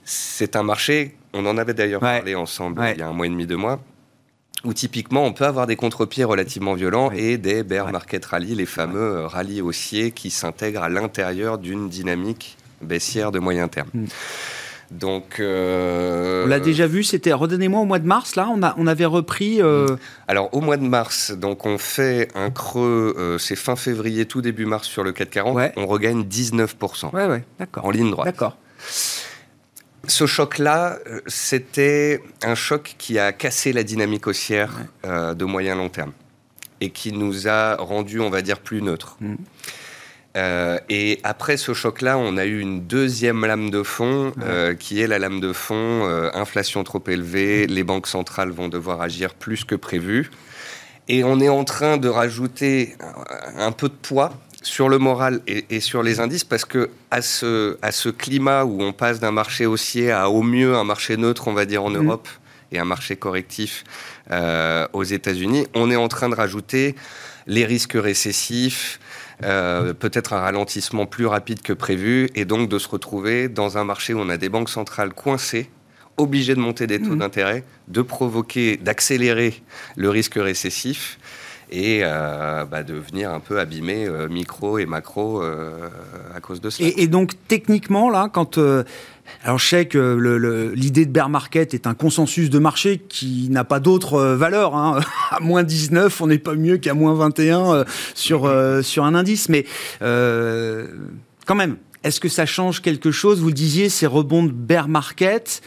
c'est 0.05 0.55
un 0.55 0.63
marché. 0.63 1.17
On 1.33 1.45
en 1.47 1.59
avait 1.59 1.75
d'ailleurs 1.75 2.01
parlé 2.01 2.37
ensemble 2.37 2.81
il 2.95 3.01
y 3.01 3.03
a 3.03 3.09
un 3.09 3.13
mois 3.13 3.27
et 3.27 3.31
demi, 3.31 3.49
deux 3.49 3.57
mois 3.57 3.81
où 4.67 4.75
typiquement 4.75 5.25
on 5.25 5.33
peut 5.33 5.47
avoir 5.47 5.67
des 5.67 5.77
contre-pieds 5.77 6.25
relativement 6.25 6.75
violents 6.75 7.11
et 7.13 7.39
des 7.39 7.63
bear 7.63 7.91
market 7.93 8.25
rally, 8.25 8.55
les 8.55 8.67
fameux 8.67 9.01
euh, 9.01 9.27
rallyes 9.27 9.63
haussiers 9.63 10.11
qui 10.11 10.31
s'intègrent 10.31 10.83
à 10.83 10.89
l'intérieur 10.89 11.59
d'une 11.59 11.89
dynamique 11.89 12.59
baissière 12.83 13.33
de 13.33 13.39
moyen 13.39 13.69
terme. 13.69 13.89
Hmm. 13.95 14.07
Donc, 14.91 15.41
euh, 15.41 16.45
on 16.45 16.49
l'a 16.49 16.61
déjà 16.61 16.87
vu. 16.87 17.03
C'était 17.03 17.33
redonnez-moi 17.33 17.81
au 17.81 17.85
mois 17.85 17.99
de 17.99 18.07
mars. 18.07 18.37
Là, 18.37 18.49
on, 18.53 18.63
a, 18.63 18.75
on 18.79 18.87
avait 18.87 19.05
repris. 19.05 19.61
Euh, 19.61 19.89
hmm. 19.89 19.99
Alors 20.29 20.49
au 20.53 20.61
mois 20.61 20.77
de 20.77 20.85
mars, 20.85 21.33
donc 21.33 21.67
on 21.67 21.79
fait 21.79 22.29
un 22.35 22.51
creux. 22.51 23.37
c'est 23.41 23.57
fin 23.57 23.77
février, 23.77 24.27
tout 24.27 24.43
début 24.43 24.67
mars 24.67 24.87
sur 24.87 25.03
le 25.03 25.13
440. 25.13 25.73
On 25.77 25.87
regagne 25.87 26.25
19 26.25 26.77
Ouais, 27.13 27.27
ouais, 27.27 27.45
d'accord. 27.59 27.85
En 27.85 27.91
ligne 27.91 28.11
droite. 28.11 28.27
D'accord. 28.27 28.57
Ce 30.09 30.27
choc-là, 30.27 30.99
euh, 31.07 31.21
c'était 31.27 32.23
un 32.43 32.55
choc 32.55 32.95
qui 32.99 33.19
a 33.19 33.33
cassé 33.33 33.73
la 33.73 33.83
dynamique 33.83 34.27
haussière 34.27 34.73
euh, 35.05 35.35
de 35.35 35.45
moyen 35.45 35.75
long 35.75 35.89
terme 35.89 36.13
et 36.81 36.91
qui 36.91 37.13
nous 37.13 37.49
a 37.49 37.77
rendu, 37.77 38.21
on 38.21 38.31
va 38.31 38.43
dire, 38.43 38.61
plus 38.61 38.83
neutres. 38.83 39.17
Mm. 39.21 39.35
Euh, 40.37 40.79
et 40.91 41.21
après 41.25 41.57
ce 41.57 41.73
choc-là, 41.73 42.19
on 42.19 42.37
a 42.37 42.45
eu 42.45 42.61
une 42.61 42.87
deuxième 42.87 43.47
lame 43.47 43.71
de 43.71 43.83
fond, 43.83 44.35
qui 44.79 45.01
est 45.01 45.07
la 45.07 45.19
lame 45.19 45.41
de 45.41 45.55
fond 45.55 46.05
inflation 46.35 46.85
trop 46.85 47.03
élevée, 47.07 47.67
mm. 47.67 47.71
les 47.71 47.83
banques 47.83 48.07
centrales 48.07 48.51
vont 48.51 48.69
devoir 48.69 49.01
agir 49.01 49.35
plus 49.35 49.65
que 49.65 49.75
prévu. 49.75 50.31
Et 51.09 51.25
on 51.25 51.41
est 51.41 51.49
en 51.49 51.65
train 51.65 51.97
de 51.97 52.09
rajouter 52.09 52.97
un 53.57 53.73
peu 53.73 53.89
de 53.89 53.95
poids 53.95 54.33
sur 54.67 54.89
le 54.89 54.99
moral 54.99 55.43
et, 55.47 55.79
sur 55.79 56.03
les 56.03 56.19
indices, 56.19 56.43
parce 56.43 56.65
que 56.65 56.91
à 57.13 57.23
ce, 57.23 57.79
à 57.83 57.93
ce 57.93 58.09
climat 58.09 58.65
où 58.65 58.83
on 58.83 58.93
passe 58.93 59.21
d'un 59.21 59.31
marché 59.31 59.65
haussier 59.65 60.11
à 60.11 60.29
au 60.29 60.43
mieux 60.43 60.75
un 60.75 60.83
marché 60.83 61.17
neutre, 61.17 61.47
on 61.47 61.53
va 61.53 61.65
dire 61.67 61.85
en 61.85 61.91
mmh. 61.91 62.05
Europe, 62.05 62.29
et 62.73 62.81
un 62.81 62.85
marché 62.85 63.15
correctif 63.15 63.85
euh, 64.33 64.89
aux 64.93 65.05
États-Unis, 65.05 65.69
on 65.75 65.89
est 65.93 65.97
en 65.97 66.09
train 66.09 66.29
de 66.29 66.35
rajouter 66.35 66.97
les 67.47 67.65
risques 67.65 67.97
récessifs, 67.97 68.99
euh, 69.45 69.95
peut-être 69.95 70.33
un 70.33 70.41
ralentissement 70.41 71.07
plus 71.07 71.27
rapide 71.27 71.63
que 71.63 71.73
prévu, 71.73 72.29
et 72.35 72.45
donc 72.45 72.69
de 72.69 72.81
se 72.81 72.89
retrouver 72.89 73.49
dans 73.49 73.79
un 73.79 73.85
marché 73.85 74.15
où 74.15 74.19
on 74.19 74.29
a 74.29 74.37
des 74.37 74.49
banques 74.49 74.71
centrales 74.71 75.15
coincées 75.15 75.71
obligées 76.17 76.57
de 76.57 76.61
monter 76.61 76.89
des 76.89 77.01
taux 77.01 77.15
mmh. 77.15 77.19
d'intérêt, 77.19 77.65
de 77.87 78.03
provoquer, 78.03 78.79
d'accélérer 78.79 79.63
le 79.95 80.11
risque 80.11 80.35
récessif 80.35 81.19
et 81.71 82.01
euh, 82.03 82.65
bah, 82.65 82.83
de 82.83 82.95
venir 82.95 83.31
un 83.31 83.41
peu 83.41 83.59
abîmer 83.59 84.07
euh, 84.07 84.29
micro 84.29 84.79
et 84.79 84.87
macro 84.87 85.43
euh, 85.43 85.89
à 86.35 86.41
cause 86.41 86.61
de 86.61 86.71
ça. 86.71 86.83
Et, 86.85 87.07
donc 87.09 87.33
techniquement, 87.49 88.09
là, 88.11 88.31
quand... 88.33 88.59
alors 89.43 89.59
je 89.59 89.67
sais 89.67 89.87
que 89.87 90.73
l'idée 90.75 91.07
de 91.07 91.11
bear 91.11 91.29
market 91.29 91.75
est 91.75 91.87
un 91.87 91.95
consensus 91.95 92.51
de 92.51 92.59
marché 92.59 92.99
qui 92.99 93.49
n'a 93.51 93.65
pas 93.65 93.81
d'autre 93.81 94.21
valeur. 94.21 94.77
Hein. 94.77 95.01
à 95.31 95.41
moins 95.41 95.63
19, 95.63 96.21
on 96.21 96.29
n'est 96.29 96.39
pas 96.39 96.55
mieux 96.55 96.77
qu'à 96.77 96.95
moins 96.95 97.15
21 97.15 97.85
sur, 98.15 98.53
sur 98.83 99.05
un 99.05 99.15
indice. 99.15 99.49
Mais 99.49 99.65
quand 100.01 101.55
même, 101.55 101.77
est-ce 102.05 102.21
que 102.21 102.29
ça 102.29 102.47
change 102.47 102.83
quelque 102.83 103.11
chose? 103.11 103.41
Vous 103.41 103.49
le 103.49 103.55
disiez, 103.55 103.89
ces 103.89 104.07
rebonds 104.07 104.45
de 104.45 104.53
bear 104.53 104.89
market... 104.89 105.63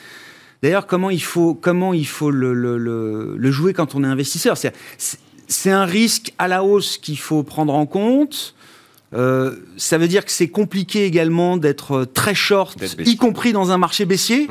D'ailleurs, 0.61 0.87
comment 0.87 1.09
il 1.09 1.23
faut, 1.23 1.53
comment 1.53 1.93
il 1.93 2.05
faut 2.05 2.31
le, 2.31 3.51
jouer 3.51 3.71
quand 3.71 3.95
on 3.95 4.03
est 4.03 4.07
investisseur? 4.07 4.57
C'est 5.49 5.71
un 5.71 5.85
risque 5.85 6.31
à 6.37 6.47
la 6.47 6.63
hausse 6.63 6.97
qu'il 6.97 7.19
faut 7.19 7.43
prendre 7.43 7.73
en 7.73 7.85
compte. 7.85 8.55
Euh, 9.13 9.55
ça 9.75 9.97
veut 9.97 10.07
dire 10.07 10.23
que 10.23 10.31
c'est 10.31 10.49
compliqué 10.49 11.03
également 11.05 11.57
d'être 11.57 12.05
très 12.05 12.35
short, 12.35 12.77
y 12.99 13.17
compris 13.17 13.51
dans 13.51 13.71
un 13.71 13.77
marché 13.77 14.05
baissier. 14.05 14.47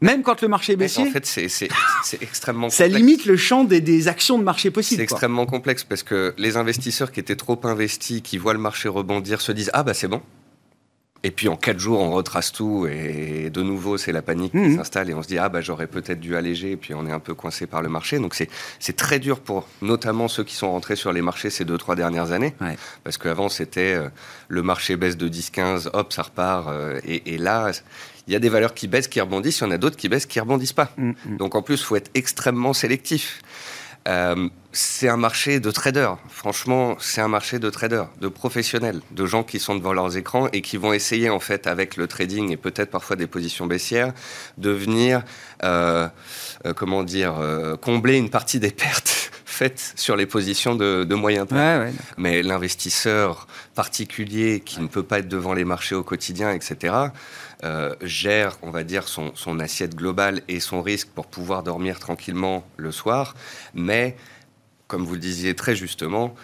Même 0.00 0.22
quand 0.22 0.42
le 0.42 0.48
marché 0.48 0.74
est 0.74 0.76
baissier 0.76 1.08
En 1.08 1.10
fait, 1.10 1.24
c'est 1.24 1.44
extrêmement 2.20 2.68
complexe. 2.68 2.76
Ça 2.76 2.86
limite 2.88 3.24
le 3.24 3.38
champ 3.38 3.64
des, 3.64 3.80
des 3.80 4.06
actions 4.06 4.38
de 4.38 4.44
marché 4.44 4.70
possibles. 4.70 4.98
C'est 4.98 5.02
extrêmement 5.04 5.46
complexe 5.46 5.82
parce 5.82 6.02
que 6.02 6.34
les 6.36 6.58
investisseurs 6.58 7.10
qui 7.10 7.20
étaient 7.20 7.36
trop 7.36 7.58
investis, 7.64 8.20
qui 8.20 8.36
voient 8.36 8.52
le 8.52 8.58
marché 8.58 8.90
rebondir, 8.90 9.40
se 9.40 9.50
disent 9.50 9.70
Ah, 9.72 9.82
bah 9.82 9.94
c'est 9.94 10.08
bon, 10.08 10.20
et 11.24 11.30
puis 11.30 11.48
en 11.48 11.56
quatre 11.56 11.78
jours, 11.78 12.00
on 12.00 12.10
retrace 12.10 12.52
tout 12.52 12.86
et 12.86 13.48
de 13.48 13.62
nouveau, 13.62 13.96
c'est 13.96 14.12
la 14.12 14.20
panique 14.20 14.52
qui 14.52 14.58
mhm. 14.58 14.76
s'installe 14.76 15.08
et 15.08 15.14
on 15.14 15.22
se 15.22 15.28
dit 15.28 15.38
ah 15.38 15.48
bah 15.48 15.62
j'aurais 15.62 15.86
peut-être 15.86 16.20
dû 16.20 16.36
alléger. 16.36 16.72
Et 16.72 16.76
puis 16.76 16.92
on 16.92 17.06
est 17.06 17.12
un 17.12 17.18
peu 17.18 17.32
coincé 17.32 17.66
par 17.66 17.80
le 17.80 17.88
marché. 17.88 18.18
Donc 18.18 18.34
c'est 18.34 18.50
c'est 18.78 18.94
très 18.94 19.18
dur 19.18 19.40
pour 19.40 19.66
notamment 19.80 20.28
ceux 20.28 20.44
qui 20.44 20.54
sont 20.54 20.70
rentrés 20.70 20.96
sur 20.96 21.14
les 21.14 21.22
marchés 21.22 21.48
ces 21.48 21.64
deux 21.64 21.78
trois 21.78 21.96
dernières 21.96 22.32
années, 22.32 22.52
parce 23.04 23.16
qu'avant 23.16 23.48
c'était 23.48 23.94
euh, 23.94 24.08
le 24.48 24.62
marché 24.62 24.96
baisse 24.96 25.16
de 25.16 25.26
10-15, 25.26 25.88
hop 25.94 26.12
ça 26.12 26.22
repart. 26.22 26.68
Euh, 26.68 27.00
et, 27.06 27.38
là 27.38 27.72
il 28.26 28.32
y 28.32 28.36
a 28.36 28.38
des 28.38 28.48
valeurs 28.48 28.74
qui 28.74 28.86
baissent, 28.86 29.08
qui 29.08 29.20
rebondissent, 29.20 29.60
il 29.60 29.64
y 29.64 29.66
en 29.66 29.70
a 29.70 29.78
d'autres 29.78 29.96
qui 29.96 30.08
baissent, 30.08 30.26
qui 30.26 30.40
rebondissent 30.40 30.72
pas. 30.72 30.90
Mm, 30.96 31.10
mm. 31.10 31.36
Donc 31.36 31.54
en 31.54 31.62
plus, 31.62 31.74
il 31.74 31.84
faut 31.84 31.96
être 31.96 32.10
extrêmement 32.14 32.72
sélectif. 32.72 33.42
Euh, 34.08 34.48
c'est 34.72 35.08
un 35.08 35.16
marché 35.16 35.60
de 35.60 35.70
traders. 35.70 36.18
Franchement, 36.28 36.96
c'est 36.98 37.20
un 37.20 37.28
marché 37.28 37.58
de 37.58 37.70
traders, 37.70 38.08
de 38.20 38.28
professionnels, 38.28 39.00
de 39.12 39.24
gens 39.24 39.44
qui 39.44 39.60
sont 39.60 39.76
devant 39.76 39.92
leurs 39.92 40.16
écrans 40.16 40.48
et 40.52 40.62
qui 40.62 40.76
vont 40.76 40.92
essayer, 40.92 41.30
en 41.30 41.38
fait, 41.38 41.66
avec 41.66 41.96
le 41.96 42.08
trading 42.08 42.50
et 42.50 42.56
peut-être 42.56 42.90
parfois 42.90 43.16
des 43.16 43.28
positions 43.28 43.66
baissières, 43.66 44.12
de 44.58 44.70
venir, 44.70 45.22
euh, 45.62 46.08
euh, 46.66 46.74
comment 46.74 47.04
dire, 47.04 47.34
combler 47.80 48.16
une 48.16 48.30
partie 48.30 48.58
des 48.58 48.72
pertes 48.72 49.30
faites 49.44 49.92
sur 49.94 50.16
les 50.16 50.26
positions 50.26 50.74
de, 50.74 51.04
de 51.04 51.14
moyen 51.14 51.46
terme. 51.46 51.92
Mais 52.16 52.42
l'investisseur 52.42 53.46
particulier 53.76 54.60
qui 54.60 54.80
ne 54.80 54.88
peut 54.88 55.04
pas 55.04 55.20
être 55.20 55.28
devant 55.28 55.54
les 55.54 55.64
marchés 55.64 55.94
au 55.94 56.02
quotidien, 56.02 56.50
etc., 56.52 56.94
euh, 57.64 57.94
gère, 58.02 58.58
on 58.62 58.70
va 58.70 58.84
dire, 58.84 59.08
son, 59.08 59.58
assiette 59.58 59.94
globale 59.94 60.42
et 60.48 60.60
son 60.60 60.82
risque 60.82 61.08
pour 61.08 61.26
pouvoir 61.26 61.62
dormir 61.62 61.98
tranquillement 61.98 62.66
le 62.76 62.92
soir, 62.92 63.34
mais, 63.72 64.16
comme 64.86 65.04
vous 65.04 65.14
le 65.14 65.20
disiez 65.20 65.54
très 65.54 65.74
justement, 65.74 66.34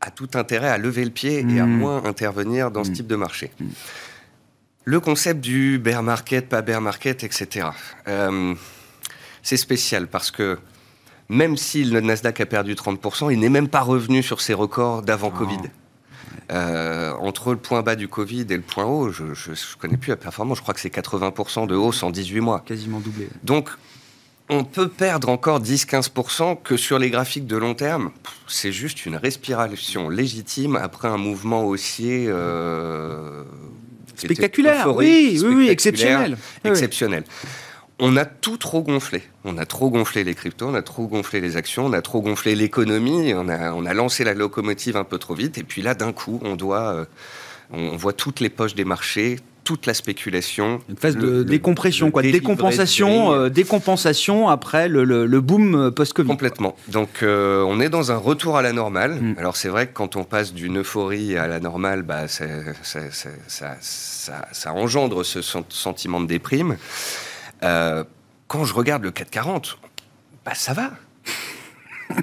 a 0.00 0.10
tout 0.10 0.30
intérêt 0.34 0.68
à 0.68 0.78
lever 0.78 1.04
le 1.04 1.10
pied 1.10 1.46
et 1.48 1.60
à 1.60 1.66
mmh. 1.66 1.78
moins 1.78 2.04
intervenir 2.04 2.70
dans 2.70 2.84
ce 2.84 2.90
mmh. 2.90 2.94
type 2.94 3.06
de 3.06 3.16
marché. 3.16 3.52
Mmh. 3.60 3.66
Le 4.84 5.00
concept 5.00 5.40
du 5.40 5.78
bear 5.78 6.02
market, 6.02 6.48
pas 6.48 6.62
bear 6.62 6.80
market, 6.80 7.22
etc. 7.22 7.68
Euh, 8.08 8.54
c'est 9.42 9.56
spécial 9.56 10.08
parce 10.08 10.30
que 10.30 10.58
même 11.28 11.56
si 11.56 11.84
le 11.84 12.00
Nasdaq 12.00 12.40
a 12.40 12.46
perdu 12.46 12.74
30%, 12.74 13.32
il 13.32 13.40
n'est 13.40 13.48
même 13.48 13.68
pas 13.68 13.80
revenu 13.80 14.22
sur 14.22 14.40
ses 14.40 14.54
records 14.54 15.02
d'avant 15.02 15.32
oh. 15.34 15.38
Covid. 15.38 15.70
Euh, 16.52 17.12
entre 17.12 17.50
le 17.50 17.56
point 17.56 17.82
bas 17.82 17.96
du 17.96 18.06
Covid 18.06 18.46
et 18.50 18.56
le 18.56 18.62
point 18.62 18.84
haut, 18.84 19.10
je 19.10 19.24
ne 19.24 19.78
connais 19.78 19.96
plus 19.96 20.10
la 20.10 20.16
performance, 20.16 20.58
je 20.58 20.62
crois 20.62 20.74
que 20.74 20.80
c'est 20.80 20.94
80% 20.94 21.66
de 21.66 21.74
hausse 21.74 22.02
en 22.02 22.10
18 22.10 22.40
mois. 22.40 22.62
Quasiment 22.64 23.00
doublé. 23.00 23.28
Donc, 23.42 23.70
on 24.48 24.62
peut 24.62 24.88
perdre 24.88 25.28
encore 25.28 25.60
10-15% 25.60 26.58
que 26.62 26.76
sur 26.76 27.00
les 27.00 27.10
graphiques 27.10 27.46
de 27.46 27.56
long 27.56 27.74
terme. 27.74 28.12
C'est 28.46 28.70
juste 28.70 29.06
une 29.06 29.16
respiration 29.16 30.08
légitime 30.08 30.76
après 30.76 31.08
un 31.08 31.16
mouvement 31.16 31.64
haussier. 31.64 32.26
Euh, 32.28 33.42
spectaculaire, 34.14 34.94
oui, 34.94 35.40
oui, 35.42 35.54
oui, 35.54 35.68
exceptionnel. 35.68 36.38
Exceptionnel 36.64 37.24
on 37.98 38.16
a 38.16 38.24
tout 38.24 38.56
trop 38.56 38.82
gonflé. 38.82 39.22
On 39.44 39.56
a 39.58 39.64
trop 39.64 39.90
gonflé 39.90 40.24
les 40.24 40.34
cryptos, 40.34 40.66
on 40.66 40.74
a 40.74 40.82
trop 40.82 41.06
gonflé 41.06 41.40
les 41.40 41.56
actions, 41.56 41.86
on 41.86 41.92
a 41.92 42.02
trop 42.02 42.20
gonflé 42.20 42.54
l'économie, 42.54 43.32
on 43.34 43.48
a, 43.48 43.72
on 43.72 43.86
a 43.86 43.94
lancé 43.94 44.24
la 44.24 44.34
locomotive 44.34 44.96
un 44.96 45.04
peu 45.04 45.18
trop 45.18 45.34
vite. 45.34 45.56
Et 45.58 45.62
puis 45.62 45.82
là, 45.82 45.94
d'un 45.94 46.12
coup, 46.12 46.40
on 46.44 46.56
doit, 46.56 46.92
euh, 46.92 47.04
on 47.72 47.96
voit 47.96 48.12
toutes 48.12 48.40
les 48.40 48.50
poches 48.50 48.74
des 48.74 48.84
marchés, 48.84 49.38
toute 49.64 49.86
la 49.86 49.94
spéculation. 49.94 50.80
Une 50.90 50.96
phase 50.96 51.16
de 51.16 51.42
décompression, 51.42 52.10
quoi, 52.10 52.20
décompensation, 52.20 53.32
euh, 53.32 53.48
décompensation 53.48 54.50
après 54.50 54.88
le, 54.88 55.40
boom 55.40 55.74
euh, 55.74 55.90
post-Covid. 55.90 56.28
Complètement. 56.28 56.76
Donc 56.88 57.22
on 57.22 57.80
est 57.80 57.88
dans 57.88 58.12
un 58.12 58.18
retour 58.18 58.58
à 58.58 58.62
la 58.62 58.74
normale. 58.74 59.14
Mm. 59.14 59.34
Alors 59.38 59.56
c'est 59.56 59.68
vrai 59.68 59.86
que 59.86 59.94
quand 59.94 60.16
on 60.16 60.24
passe 60.24 60.52
d'une 60.52 60.80
euphorie 60.80 61.38
à 61.38 61.46
la 61.46 61.60
normale, 61.60 62.02
bah, 62.02 62.28
ça, 62.28 62.44
ça, 63.48 64.74
engendre 64.74 65.24
ce 65.24 65.40
sentiment 65.40 66.20
de 66.20 66.26
déprime. 66.26 66.76
Euh, 67.66 68.04
quand 68.46 68.64
je 68.64 68.74
regarde 68.74 69.02
le 69.02 69.10
440, 69.10 69.78
bah 70.44 70.54
ça 70.54 70.72
va. 70.72 70.92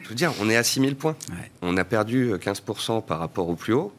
je 0.04 0.10
veux 0.10 0.16
dire, 0.16 0.32
on 0.42 0.50
est 0.50 0.56
à 0.56 0.64
6000 0.64 0.96
points. 0.96 1.16
On 1.62 1.76
a 1.78 1.84
perdu 1.84 2.34
15% 2.34 2.98
euh, 2.98 3.02
par 3.02 3.20
rapport 3.20 3.50
au 3.50 3.56
plus 3.56 3.74
haut. 3.74 3.94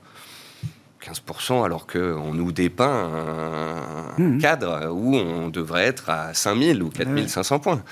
15% 1.02 1.62
alors 1.64 1.86
qu'on 1.86 2.32
nous 2.32 2.50
dépeint 2.50 2.86
un 4.16 4.22
mmh. 4.22 4.38
cadre 4.38 4.88
où 4.90 5.14
on 5.14 5.48
devrait 5.48 5.84
être 5.84 6.08
à 6.08 6.32
5000 6.32 6.82
ou 6.82 6.88
4500 6.88 7.58
points. 7.58 7.82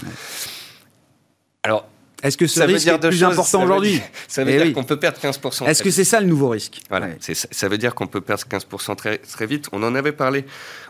Alors, 1.62 1.86
est-ce 2.22 2.36
que 2.36 2.46
ce 2.46 2.60
ça 2.60 2.66
risque 2.66 2.86
est 2.86 2.98
plus 2.98 3.24
important 3.24 3.64
aujourd'hui 3.64 4.00
Ça 4.28 4.44
veut 4.44 4.52
dire, 4.52 4.62
eh 4.66 4.72
qu'on 4.72 4.84
peut 4.84 4.98
perdre 4.98 5.18
15%. 5.18 5.66
Est-ce 5.66 5.82
que 5.82 5.90
c'est 5.90 6.04
ça 6.04 6.20
le 6.20 6.26
nouveau 6.26 6.50
risque? 6.50 6.80
Voilà, 6.88 7.08
ça 7.20 7.68
veut 7.68 7.78
dire 7.78 7.94
qu'on 7.94 8.06
peut 8.06 8.20
perdre 8.20 8.44
15% 8.44 8.94
très, 8.94 9.18
très 9.18 9.46
vite. 9.46 9.68
On 9.72 9.82
en 9.82 9.94
avait 9.94 10.12
parlé 10.12 10.44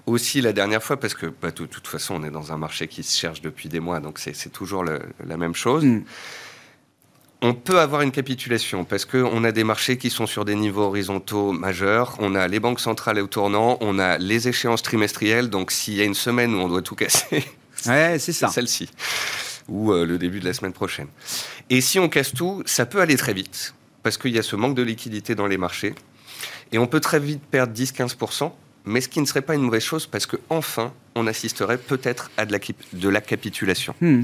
aussi 0.07 0.43
la 0.43 0.53
dernière 0.53 0.83
fois 0.83 0.99
parce 0.99 1.15
que 1.15 1.27
bah, 1.27 1.51
de 1.51 1.65
toute 1.65 1.87
façon, 1.87 2.17
on 2.21 2.25
est 2.25 2.31
dans 2.31 2.53
un 2.53 2.59
marché 2.59 2.87
qui 2.87 3.03
se 3.03 3.19
cherche 3.19 3.41
depuis 3.41 3.71
des 3.71 3.81
mois, 3.81 4.01
donc 4.01 4.19
c'est 4.19 4.53
toujours 4.53 4.85
la 4.85 5.37
même 5.37 5.55
chose. 5.55 5.85
Hmm. 5.85 6.03
On 7.45 7.55
peut 7.55 7.81
avoir 7.81 8.03
une 8.03 8.13
capitulation 8.13 8.85
parce 8.85 9.05
qu'on 9.05 9.43
a 9.43 9.51
des 9.51 9.65
marchés 9.65 9.99
qui 9.99 10.11
sont 10.11 10.27
sur 10.27 10.45
des 10.45 10.55
niveaux 10.55 10.83
horizontaux 10.83 11.51
majeurs. 11.51 12.15
On 12.21 12.37
a 12.37 12.47
les 12.47 12.61
banques 12.61 12.79
centrales 12.79 13.19
au 13.19 13.27
tournant, 13.27 13.79
on 13.81 13.99
a 13.99 14.17
les 14.19 14.47
échéances 14.47 14.83
trimestrielles. 14.83 15.51
Donc 15.51 15.73
s'il 15.73 15.95
y 15.95 16.03
a 16.03 16.05
une 16.05 16.15
semaine 16.15 16.55
où 16.55 16.59
on 16.59 16.69
doit 16.69 16.83
tout 16.83 16.95
casser, 16.95 17.45
ouais, 17.87 18.19
c'est 18.21 18.33
ça. 18.33 18.49
Celle-ci 18.49 18.91
ou 19.69 19.93
euh, 19.93 20.07
le 20.07 20.19
début 20.19 20.41
de 20.41 20.45
la 20.45 20.53
semaine 20.53 20.73
prochaine. 20.73 21.09
Et 21.71 21.81
si 21.81 21.99
on 21.99 22.09
casse 22.09 22.33
tout, 22.33 22.63
ça 22.67 22.87
peut 22.87 23.01
aller 23.01 23.17
très 23.17 23.35
vite, 23.35 23.75
parce 24.03 24.19
qu'il 24.19 24.33
y 24.33 24.39
a 24.39 24.43
ce 24.43 24.57
manque 24.57 24.75
de 24.75 24.83
liquidité 24.83 25.35
dans 25.35 25.47
les 25.47 25.59
marchés, 25.59 25.95
et 26.73 26.79
on 26.79 26.87
peut 26.87 27.01
très 27.01 27.21
vite 27.21 27.43
perdre 27.51 27.75
10-15%, 27.75 28.53
mais 28.85 29.01
ce 29.01 29.09
qui 29.09 29.21
ne 29.21 29.27
serait 29.27 29.43
pas 29.43 29.55
une 29.55 29.63
mauvaise 29.63 29.83
chose, 29.83 30.07
parce 30.07 30.27
qu'enfin, 30.27 30.93
on 31.15 31.27
assisterait 31.27 31.79
peut-être 31.79 32.31
à 32.37 32.47
de 32.47 32.53
la, 32.53 32.59
de 32.93 33.09
la 33.09 33.21
capitulation. 33.21 33.95
Hmm. 34.01 34.23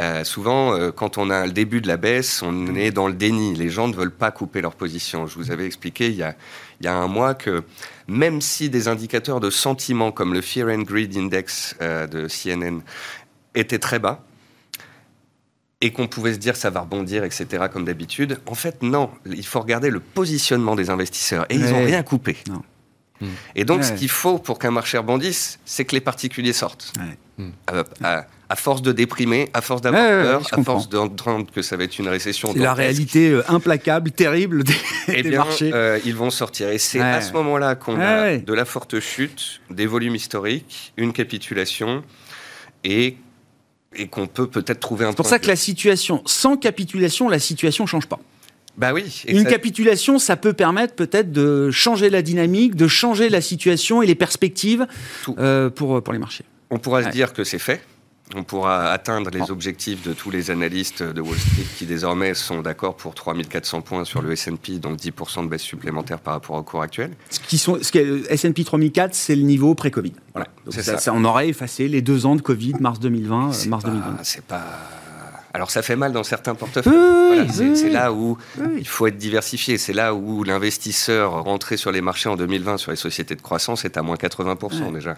Euh, 0.00 0.24
souvent, 0.24 0.74
euh, 0.74 0.90
quand 0.90 1.18
on 1.18 1.30
a 1.30 1.46
le 1.46 1.52
début 1.52 1.80
de 1.80 1.86
la 1.86 1.96
baisse, 1.96 2.42
on 2.42 2.74
est 2.74 2.90
dans 2.90 3.06
le 3.06 3.14
déni. 3.14 3.54
Les 3.54 3.70
gens 3.70 3.86
ne 3.86 3.94
veulent 3.94 4.10
pas 4.10 4.32
couper 4.32 4.60
leur 4.60 4.74
position. 4.74 5.26
Je 5.26 5.36
vous 5.36 5.52
avais 5.52 5.66
expliqué 5.66 6.08
il 6.08 6.16
y 6.16 6.22
a, 6.22 6.34
il 6.80 6.86
y 6.86 6.88
a 6.88 6.94
un 6.94 7.06
mois 7.06 7.34
que 7.34 7.62
même 8.08 8.40
si 8.40 8.68
des 8.68 8.88
indicateurs 8.88 9.38
de 9.38 9.50
sentiment 9.50 10.10
comme 10.10 10.34
le 10.34 10.40
Fear 10.40 10.68
and 10.68 10.82
Greed 10.82 11.16
Index 11.16 11.76
de 11.80 12.26
CNN 12.26 12.80
étaient 13.54 13.78
très 13.78 14.00
bas, 14.00 14.24
et 15.84 15.90
qu'on 15.90 16.06
pouvait 16.06 16.32
se 16.32 16.38
dire 16.38 16.56
ça 16.56 16.70
va 16.70 16.80
rebondir, 16.80 17.24
etc., 17.24 17.64
comme 17.70 17.84
d'habitude. 17.84 18.40
En 18.46 18.54
fait, 18.54 18.82
non. 18.82 19.10
Il 19.26 19.44
faut 19.44 19.60
regarder 19.60 19.90
le 19.90 20.00
positionnement 20.00 20.76
des 20.76 20.88
investisseurs. 20.88 21.44
Et 21.50 21.56
ils 21.56 21.70
n'ont 21.70 21.84
rien 21.84 22.02
coupé. 22.02 22.38
Hmm. 23.20 23.26
Et 23.54 23.66
donc, 23.66 23.84
ce 23.84 23.92
qu'il 23.92 24.08
faut 24.08 24.38
pour 24.38 24.58
qu'un 24.58 24.70
marché 24.70 24.96
rebondisse, 24.96 25.58
c'est 25.66 25.84
que 25.84 25.94
les 25.94 26.00
particuliers 26.00 26.54
sortent. 26.54 26.94
Hmm. 27.36 27.50
À, 28.48 28.56
force 28.56 28.80
de 28.80 28.92
déprimer, 28.92 29.50
à 29.52 29.60
force 29.60 29.82
d'avoir 29.82 30.06
peur, 30.06 30.42
à 30.52 30.62
force 30.62 30.88
d'entendre 30.88 31.50
que 31.52 31.60
ça 31.60 31.76
va 31.76 31.84
être 31.84 31.98
une 31.98 32.08
récession. 32.08 32.52
C'est 32.54 32.60
la 32.60 32.72
réalité 32.72 33.30
euh, 33.30 33.42
implacable, 33.48 34.12
terrible 34.12 34.62
des, 34.62 34.74
eh 35.08 35.22
bien, 35.22 35.38
marchés. 35.38 35.70
Euh, 35.74 35.98
ils 36.04 36.14
vont 36.14 36.30
sortir. 36.30 36.68
Et 36.70 36.78
c'est 36.78 37.00
à 37.00 37.20
ce 37.20 37.32
moment-là 37.34 37.74
qu'on 37.74 38.00
a 38.00 38.38
de 38.38 38.52
la 38.54 38.64
forte 38.64 39.00
chute, 39.00 39.60
des 39.68 39.86
volumes 39.86 40.14
historiques, 40.14 40.94
une 40.96 41.12
capitulation 41.12 42.02
et 42.84 43.16
et 43.96 44.08
qu'on 44.08 44.26
peut 44.26 44.46
peut-être 44.46 44.80
trouver 44.80 45.04
un. 45.04 45.10
C'est 45.10 45.16
pour 45.16 45.26
ça 45.26 45.38
que 45.38 45.46
la 45.46 45.56
situation, 45.56 46.22
sans 46.26 46.56
capitulation, 46.56 47.28
la 47.28 47.38
situation 47.38 47.86
change 47.86 48.06
pas. 48.06 48.20
Bah 48.76 48.92
oui. 48.92 49.22
Une 49.28 49.44
capitulation, 49.44 50.18
ça 50.18 50.36
peut 50.36 50.52
permettre 50.52 50.94
peut-être 50.94 51.30
de 51.30 51.70
changer 51.70 52.10
la 52.10 52.22
dynamique, 52.22 52.74
de 52.74 52.88
changer 52.88 53.28
la 53.28 53.40
situation 53.40 54.02
et 54.02 54.06
les 54.06 54.16
perspectives 54.16 54.86
euh, 55.38 55.70
pour, 55.70 56.02
pour 56.02 56.12
les 56.12 56.18
marchés. 56.18 56.44
On 56.70 56.78
pourra 56.78 57.04
se 57.04 57.10
dire 57.10 57.32
que 57.32 57.44
c'est 57.44 57.60
fait 57.60 57.80
on 58.34 58.42
pourra 58.42 58.90
atteindre 58.90 59.30
les 59.30 59.50
objectifs 59.50 60.02
de 60.02 60.12
tous 60.12 60.30
les 60.30 60.50
analystes 60.50 61.02
de 61.02 61.20
Wall 61.20 61.36
Street 61.36 61.66
qui 61.76 61.84
désormais 61.84 62.34
sont 62.34 62.62
d'accord 62.62 62.96
pour 62.96 63.14
3400 63.14 63.82
points 63.82 64.04
sur 64.04 64.22
le 64.22 64.32
S&P, 64.32 64.78
donc 64.78 64.98
10% 64.98 65.44
de 65.44 65.48
baisse 65.48 65.62
supplémentaire 65.62 66.18
par 66.18 66.34
rapport 66.34 66.56
au 66.56 66.62
cours 66.62 66.82
actuel. 66.82 67.12
Ce 67.30 67.38
qui 67.38 67.58
sont, 67.58 67.78
ce 67.82 68.32
S&P 68.32 68.64
3004, 68.64 69.14
c'est 69.14 69.36
le 69.36 69.42
niveau 69.42 69.74
pré-Covid. 69.74 70.14
Voilà. 70.32 70.48
ça, 70.70 70.98
ça. 70.98 71.12
on 71.14 71.24
aurait 71.24 71.48
effacé 71.48 71.86
les 71.86 72.00
deux 72.00 72.24
ans 72.26 72.34
de 72.34 72.40
Covid, 72.40 72.74
mars 72.80 72.98
2020, 72.98 73.66
mars 73.68 73.84
2020. 73.84 74.18
C'est 74.22 74.44
pas 74.44 74.64
alors 75.54 75.70
ça 75.70 75.82
fait 75.82 75.94
mal 75.94 76.12
dans 76.12 76.24
certains 76.24 76.56
portefeuilles. 76.56 77.48
c'est 77.76 77.88
là 77.88 78.12
où 78.12 78.36
il 78.76 78.88
faut 78.88 79.06
être 79.06 79.16
diversifié. 79.16 79.78
C'est 79.78 79.92
là 79.92 80.12
où 80.12 80.42
l'investisseur 80.42 81.44
rentré 81.44 81.76
sur 81.76 81.92
les 81.92 82.00
marchés 82.00 82.28
en 82.28 82.34
2020 82.34 82.76
sur 82.76 82.90
les 82.90 82.96
sociétés 82.96 83.36
de 83.36 83.40
croissance 83.40 83.84
est 83.84 83.96
à 83.96 84.02
moins 84.02 84.16
80% 84.16 84.92
déjà. 84.92 85.16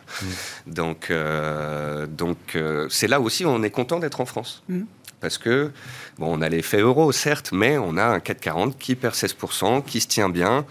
Donc, 0.66 1.10
euh, 1.10 2.06
donc 2.06 2.36
euh, 2.54 2.86
c'est 2.90 3.08
là 3.08 3.18
aussi 3.18 3.46
où 3.46 3.48
on 3.48 3.62
est 3.62 3.70
content 3.70 3.98
d'être 3.98 4.20
en 4.20 4.26
France. 4.26 4.62
Mm. 4.68 4.82
Parce 5.20 5.38
que, 5.38 5.70
bon, 6.18 6.38
on 6.38 6.42
a 6.42 6.50
l'effet 6.50 6.80
euro, 6.80 7.10
certes, 7.12 7.50
mais 7.52 7.78
on 7.78 7.96
a 7.96 8.04
un 8.04 8.20
440 8.20 8.78
qui 8.78 8.94
perd 8.94 9.14
16%, 9.14 9.82
qui 9.82 10.02
se 10.02 10.06
tient 10.06 10.28
bien. 10.28 10.66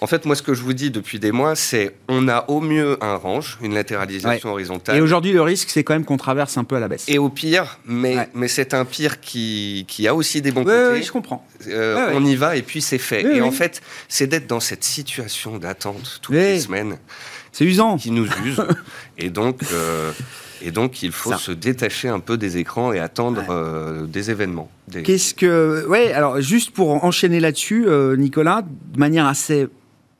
En 0.00 0.06
fait, 0.06 0.26
moi, 0.26 0.36
ce 0.36 0.42
que 0.42 0.52
je 0.52 0.62
vous 0.62 0.74
dis 0.74 0.90
depuis 0.90 1.18
des 1.18 1.32
mois, 1.32 1.54
c'est 1.54 1.94
on 2.08 2.28
a 2.28 2.44
au 2.48 2.60
mieux 2.60 2.98
un 3.02 3.16
range, 3.16 3.58
une 3.62 3.74
latéralisation 3.74 4.50
horizontale. 4.50 4.96
Et 4.96 5.00
aujourd'hui, 5.00 5.32
le 5.32 5.40
risque, 5.40 5.70
c'est 5.70 5.84
quand 5.84 5.94
même 5.94 6.04
qu'on 6.04 6.18
traverse 6.18 6.58
un 6.58 6.64
peu 6.64 6.76
à 6.76 6.80
la 6.80 6.88
baisse. 6.88 7.04
Et 7.08 7.18
au 7.18 7.30
pire, 7.30 7.78
mais, 7.86 8.28
mais 8.34 8.48
c'est 8.48 8.74
un 8.74 8.84
pire 8.84 9.20
qui, 9.20 9.86
qui 9.88 10.06
a 10.06 10.14
aussi 10.14 10.42
des 10.42 10.50
bons 10.50 10.64
côtés. 10.64 10.90
Oui, 10.92 11.02
je 11.02 11.12
comprends. 11.12 11.46
Euh, 11.68 12.10
on 12.12 12.24
y 12.24 12.36
va 12.36 12.56
et 12.56 12.62
puis 12.62 12.82
c'est 12.82 12.98
fait. 12.98 13.22
et 13.22 13.40
en 13.40 13.50
fait, 13.50 13.80
c'est 14.08 14.26
d'être 14.26 14.46
dans 14.46 14.60
cette 14.60 14.84
situation 14.84 15.56
d'attente 15.58 16.20
toutes 16.22 16.34
les 16.34 16.60
semaines. 16.60 16.98
C'est 17.52 17.64
usant. 17.64 17.96
Qui 17.96 18.10
nous 18.10 18.26
use. 18.44 18.62
et 19.18 19.30
donc. 19.30 19.60
Euh, 19.72 20.12
et 20.62 20.70
donc, 20.70 21.02
il 21.02 21.12
faut 21.12 21.34
se 21.34 21.52
détacher 21.52 22.08
un 22.08 22.18
peu 22.18 22.38
des 22.38 22.56
écrans 22.56 22.90
et 22.90 22.98
attendre 22.98 23.44
euh, 23.50 24.06
des 24.06 24.30
événements. 24.30 24.70
Qu'est-ce 24.90 25.34
que. 25.34 25.86
Ouais, 25.86 26.12
alors, 26.12 26.40
juste 26.40 26.70
pour 26.70 27.04
enchaîner 27.04 27.40
là-dessus, 27.40 27.86
Nicolas, 28.16 28.62
de 28.62 28.98
manière 28.98 29.26
assez 29.26 29.68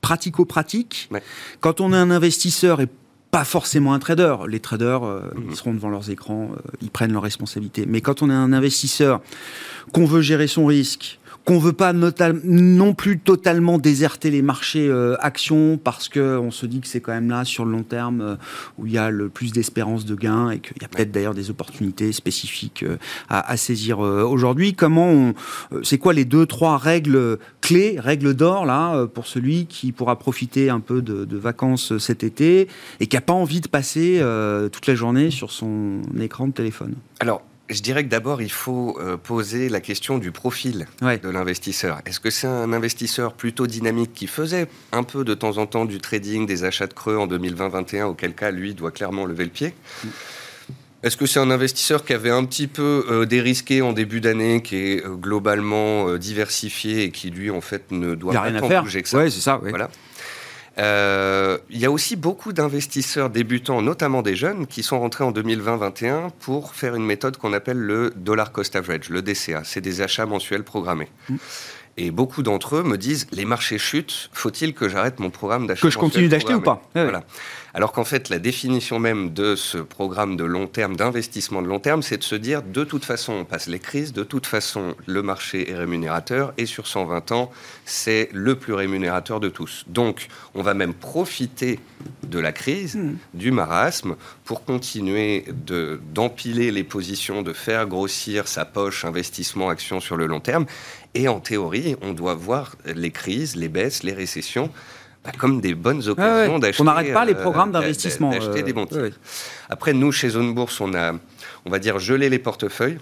pratico-pratique, 0.07 1.11
quand 1.59 1.81
on 1.81 1.93
est 1.93 1.97
un 1.97 2.13
investisseur 2.13 2.81
et 2.81 2.87
pas 3.33 3.43
forcément 3.43 3.93
un 3.93 3.99
trader. 3.99 4.37
Les 4.47 4.61
traders, 4.61 5.03
euh, 5.03 5.21
mhm. 5.35 5.49
ils 5.51 5.57
seront 5.57 5.75
devant 5.75 5.89
leurs 5.89 6.11
écrans, 6.11 6.51
euh, 6.53 6.71
ils 6.81 6.91
prennent 6.91 7.13
leurs 7.13 7.25
responsabilités. 7.25 7.87
Mais 7.89 8.01
quand 8.01 8.23
on 8.23 8.31
est 8.31 8.35
un 8.35 8.53
investisseur, 8.53 9.21
qu'on 9.93 10.07
veut 10.07 10.21
gérer 10.21 10.47
son 10.47 10.65
risque, 10.65 11.19
qu'on 11.47 11.61
veut 11.61 11.73
pas 11.73 11.93
non 11.93 12.93
plus 12.93 13.21
totalement 13.21 13.79
déserter 13.79 14.31
les 14.31 14.43
marchés 14.43 14.89
euh, 14.89 15.17
actions 15.21 15.79
parce 15.83 16.09
que 16.09 16.37
on 16.39 16.51
se 16.51 16.67
dit 16.67 16.81
que 16.81 16.89
c'est 16.89 17.01
quand 17.01 17.13
même 17.13 17.31
là 17.31 17.45
sur 17.45 17.65
le 17.65 17.71
long 17.71 17.85
terme 17.85 18.21
euh, 18.21 18.35
où 18.79 18.87
il 18.87 18.93
y 18.93 18.99
a 18.99 19.11
le 19.11 19.29
plus 19.29 19.53
d'espérance 19.53 20.05
de 20.05 20.17
gain 20.17 20.51
et 20.51 20.59
qu'il 20.59 20.83
y 20.83 20.85
a 20.85 20.89
peut-être 20.89 21.13
d'ailleurs 21.13 21.35
des 21.35 21.49
opportunités 21.49 22.11
spécifiques 22.11 22.83
euh, 22.83 22.97
à, 23.29 23.57
saisir 23.57 24.01
aujourd'hui. 24.01 24.75
Comment 24.75 25.33
c'est 25.83 25.99
quoi 25.99 26.13
les 26.13 26.25
deux 26.25 26.47
trois 26.47 26.79
règles 26.79 27.39
clés, 27.61 27.97
règles 27.99 28.35
d'or 28.35 28.67
là 28.67 29.07
pour 29.07 29.27
celui 29.27 29.67
qui 29.67 29.93
pourra 29.93 30.19
profiter 30.19 30.69
un 30.69 30.81
peu 30.81 31.01
de, 31.01 31.25
de 31.25 31.37
vacances 31.37 31.97
cet 31.99 32.25
été 32.25 32.67
et 32.99 33.07
qui 33.07 33.17
a 33.17 33.21
pas 33.21 33.33
envie 33.33 33.61
de 33.61 33.69
passer 33.69 34.21
toute 34.73 34.87
la 34.87 34.95
journée 34.95 35.31
sur 35.31 35.53
son 35.53 36.03
écran 36.19 36.49
de 36.49 36.53
téléphone? 36.53 36.95
Alors 37.21 37.43
je 37.69 37.83
dirais 37.83 38.05
que 38.05 38.09
d'abord, 38.09 38.43
il 38.43 38.51
faut 38.51 38.97
euh, 39.01 39.17
poser 39.17 39.69
la 39.69 39.81
question 39.81 40.19
du 40.19 40.31
profil 40.31 40.87
de 41.01 41.29
l'investisseur. 41.29 42.01
Est-ce 42.07 42.21
que 42.21 42.31
c'est 42.31 42.47
un 42.47 42.73
investisseur 42.73 43.33
plutôt 43.33 43.67
dynamique 43.67 44.13
qui 44.15 44.27
faisait 44.27 44.67
un 44.93 45.03
peu 45.03 45.25
de 45.25 45.35
temps 45.35 45.59
en 45.59 45.67
temps 45.67 45.85
du 45.85 45.99
trading, 45.99 46.47
des 46.47 46.65
achats 46.65 46.87
de 46.87 46.95
creux 46.95 47.17
en 47.17 47.27
2020-2021, 47.27 48.05
auquel 48.05 48.35
cas, 48.35 48.51
lui, 48.51 48.75
doit 48.75 48.91
clairement 48.91 49.27
lever 49.27 49.45
le 49.45 49.51
pied? 49.51 49.75
Est-ce 51.03 51.17
que 51.17 51.27
c'est 51.27 51.41
un 51.41 51.51
investisseur 51.51 52.05
qui 52.05 52.13
avait 52.13 52.31
un 52.31 52.45
petit 52.45 52.67
peu 52.67 53.05
euh, 53.11 53.27
dérisqué 53.27 53.83
en 53.83 53.93
début 53.93 54.21
d'année, 54.21 54.63
qui 54.63 54.77
est 54.77 55.05
euh, 55.05 55.11
globalement 55.11 56.17
diversifié 56.17 57.05
et 57.05 57.11
qui, 57.11 57.31
lui, 57.31 57.51
en 57.51 57.61
fait, 57.61 57.91
ne 57.91 58.15
doit 58.15 58.33
pas 58.33 58.51
tant 58.53 58.83
bouger 58.83 59.03
que 59.03 59.09
ça? 59.09 59.19
Oui, 59.19 59.31
c'est 59.31 59.41
ça. 59.41 59.61
Voilà. 59.63 59.91
Euh, 60.79 61.59
il 61.71 61.79
y 61.79 61.87
a 61.87 61.91
aussi 61.91 62.17
beaucoup 62.17 62.53
d'investisseurs 62.53 63.31
débutants, 63.31 63.81
notamment 63.81 64.23
des 64.23 64.37
jeunes, 64.37 64.67
qui 64.67 64.83
sont 64.83 65.01
rentrés 65.01 65.25
en 65.25 65.33
2020-21 65.33 66.31
pour 66.39 66.75
faire 66.75 66.95
une 66.95 67.05
méthode 67.05 67.37
qu'on 67.39 67.53
appelle 67.53 67.79
le 67.79 68.13
dollar 68.15 68.53
cost 68.53 68.77
average, 68.77 69.09
le 69.09 69.23
DCA. 69.23 69.63
C'est 69.65 69.81
des 69.81 70.03
achats 70.03 70.27
mensuels 70.27 70.65
programmés. 70.65 71.09
Mm. 71.29 71.37
Et 71.99 72.11
beaucoup 72.11 72.43
d'entre 72.43 72.77
eux 72.77 72.83
me 72.83 72.99
disent 72.99 73.27
les 73.33 73.47
marchés 73.47 73.79
chutent, 73.79 74.29
faut-il 74.33 74.75
que 74.75 74.87
j'arrête 74.87 75.19
mon 75.19 75.31
programme 75.31 75.67
d'achat 75.67 75.81
Que 75.81 75.91
je 75.91 75.97
continue 75.97 76.29
d'acheter 76.29 76.53
ou 76.53 76.61
pas? 76.61 76.83
Voilà. 76.95 77.25
Alors 77.77 77.93
qu'en 77.93 78.05
fait, 78.05 78.31
la 78.31 78.39
définition 78.39 78.99
même 78.99 79.35
de 79.35 79.55
ce 79.55 79.77
programme 79.77 80.39
de 80.39 80.45
long 80.45 80.67
terme, 80.67 80.97
d'investissement 80.97 81.61
de 81.61 81.67
long 81.67 81.79
terme, 81.79 82.03
c'est 82.03 82.17
de 82.17 82.23
se 82.23 82.35
dire 82.35 82.63
de 82.63 82.85
toute 82.85 83.05
façon, 83.05 83.35
on 83.35 83.45
passe 83.45 83.67
les 83.67 83.81
crises, 83.81 84.15
de 84.15 84.25
toute 84.25 84.47
façon, 84.47 84.95
le 85.05 85.23
marché 85.23 85.71
est 85.71 85.75
rémunérateur 85.75 86.55
et 86.57 86.65
sur 86.65 86.87
120 86.87 87.33
ans, 87.33 87.51
c'est 87.85 88.31
le 88.33 88.55
plus 88.55 88.73
rémunérateur 88.73 89.41
de 89.41 89.51
tous. 89.51 89.85
Donc, 89.89 90.29
on 90.55 90.63
va 90.63 90.73
même 90.73 90.95
profiter 90.95 91.79
de 92.23 92.39
la 92.39 92.53
crise, 92.53 92.97
hmm. 92.97 93.17
du 93.35 93.51
marasme, 93.51 94.17
pour 94.47 94.65
continuer 94.65 95.45
d'empiler 96.15 96.71
les 96.71 96.83
positions, 96.83 97.43
de 97.43 97.53
faire 97.53 97.87
grossir 97.87 98.49
sa 98.49 98.65
poche 98.65 99.05
investissement 99.05 99.69
action 99.69 100.01
sur 100.01 100.17
le 100.17 100.25
long 100.25 100.41
terme. 100.41 100.65
Et 101.13 101.29
en 101.29 101.41
théorie, 101.41 101.95
on 102.01 102.15
doit 102.15 102.37
voir 102.37 102.77
les 102.87 103.11
crises, 103.11 103.55
les 103.55 103.69
baisses, 103.69 104.03
les 104.03 104.15
récessions 104.15 104.71
comme 105.39 105.61
des 105.61 105.75
bonnes 105.75 106.07
occasions 106.09 106.59
d'acheter. 106.59 106.83
On 106.83 106.85
n'arrête 106.85 107.13
pas 107.13 107.25
les 107.25 107.35
euh, 107.35 107.41
programmes 107.41 107.73
d'investissement. 107.73 108.31
D'acheter 108.31 108.63
des 108.63 108.73
bons 108.73 108.87
titres. 108.87 109.19
Après, 109.69 109.93
nous, 109.93 110.13
chez 110.13 110.31
Zone 110.31 110.55
Bourse, 110.55 110.81
on 110.81 110.95
a, 110.95 111.13
on 111.65 111.71
va 111.71 111.79
dire, 111.79 111.99
gelé 111.99 112.29
les 112.29 112.39
portefeuilles, 112.39 112.99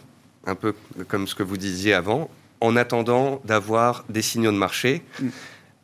un 0.47 0.55
peu 0.55 0.75
comme 1.09 1.27
ce 1.27 1.35
que 1.35 1.43
vous 1.43 1.57
disiez 1.57 1.95
avant, 1.95 2.31
en 2.61 2.77
attendant 2.77 3.41
d'avoir 3.45 4.05
des 4.09 4.23
signaux 4.23 4.53
de 4.53 4.57
marché. 4.57 5.03
Mm. 5.21 5.29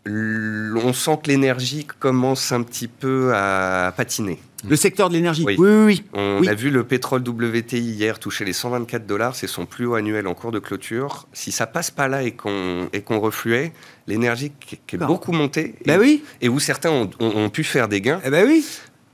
On 0.06 0.92
sent 0.92 1.18
que 1.22 1.28
l'énergie 1.28 1.86
commence 1.98 2.52
un 2.52 2.62
petit 2.62 2.88
peu 2.88 3.32
à 3.34 3.92
patiner. 3.96 4.38
Le 4.68 4.76
secteur 4.76 5.08
de 5.08 5.14
l'énergie. 5.14 5.44
Oui, 5.44 5.56
oui, 5.58 5.84
oui. 5.84 6.04
On 6.12 6.46
a 6.46 6.54
vu 6.54 6.70
le 6.70 6.84
pétrole 6.84 7.26
WTI 7.26 7.78
hier 7.78 8.18
toucher 8.18 8.44
les 8.44 8.52
124 8.52 9.06
dollars, 9.06 9.34
c'est 9.34 9.46
son 9.46 9.66
plus 9.66 9.86
haut 9.86 9.94
annuel 9.94 10.26
en 10.26 10.34
cours 10.34 10.52
de 10.52 10.58
clôture. 10.58 11.26
Si 11.32 11.52
ça 11.52 11.66
passe 11.66 11.90
pas 11.90 12.08
là 12.08 12.22
et 12.22 12.32
qu'on 12.32 12.88
refluait, 13.08 13.72
l'énergie 14.06 14.52
qui, 14.60 14.78
est 14.92 14.98
beaucoup 14.98 15.32
montée, 15.32 15.74
bah 15.86 15.94
et, 15.94 15.98
oui. 15.98 16.24
et 16.40 16.48
où 16.48 16.60
certains 16.60 16.90
ont, 16.90 17.50
pu 17.50 17.64
faire 17.64 17.88
des 17.88 18.00
gains, 18.00 18.20
eh 18.24 18.30
ben 18.30 18.46
oui. 18.46 18.64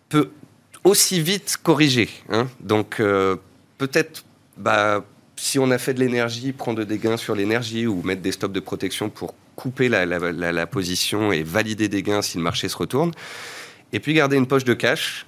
peut 0.08 0.30
aussi 0.84 1.20
vite 1.20 1.58
corriger. 1.62 2.08
Hein. 2.28 2.48
Donc 2.60 3.00
euh, 3.00 3.36
peut-être, 3.78 4.24
bah, 4.56 5.04
si 5.36 5.58
on 5.58 5.70
a 5.70 5.78
fait 5.78 5.94
de 5.94 6.00
l'énergie, 6.00 6.52
prendre 6.52 6.84
des 6.84 6.98
gains 6.98 7.16
sur 7.16 7.34
l'énergie 7.34 7.86
ou 7.86 8.02
mettre 8.02 8.22
des 8.22 8.32
stops 8.32 8.54
de 8.54 8.60
protection 8.60 9.10
pour 9.10 9.34
couper 9.54 9.88
la, 9.88 10.06
la 10.06 10.66
position 10.66 11.32
et 11.32 11.42
valider 11.42 11.88
des 11.88 12.02
gains 12.02 12.22
si 12.22 12.38
le 12.38 12.42
marché 12.42 12.68
se 12.68 12.76
retourne. 12.76 13.12
Et 13.92 14.00
puis 14.00 14.14
garder 14.14 14.36
une 14.36 14.46
poche 14.46 14.64
de 14.64 14.74
cash 14.74 15.26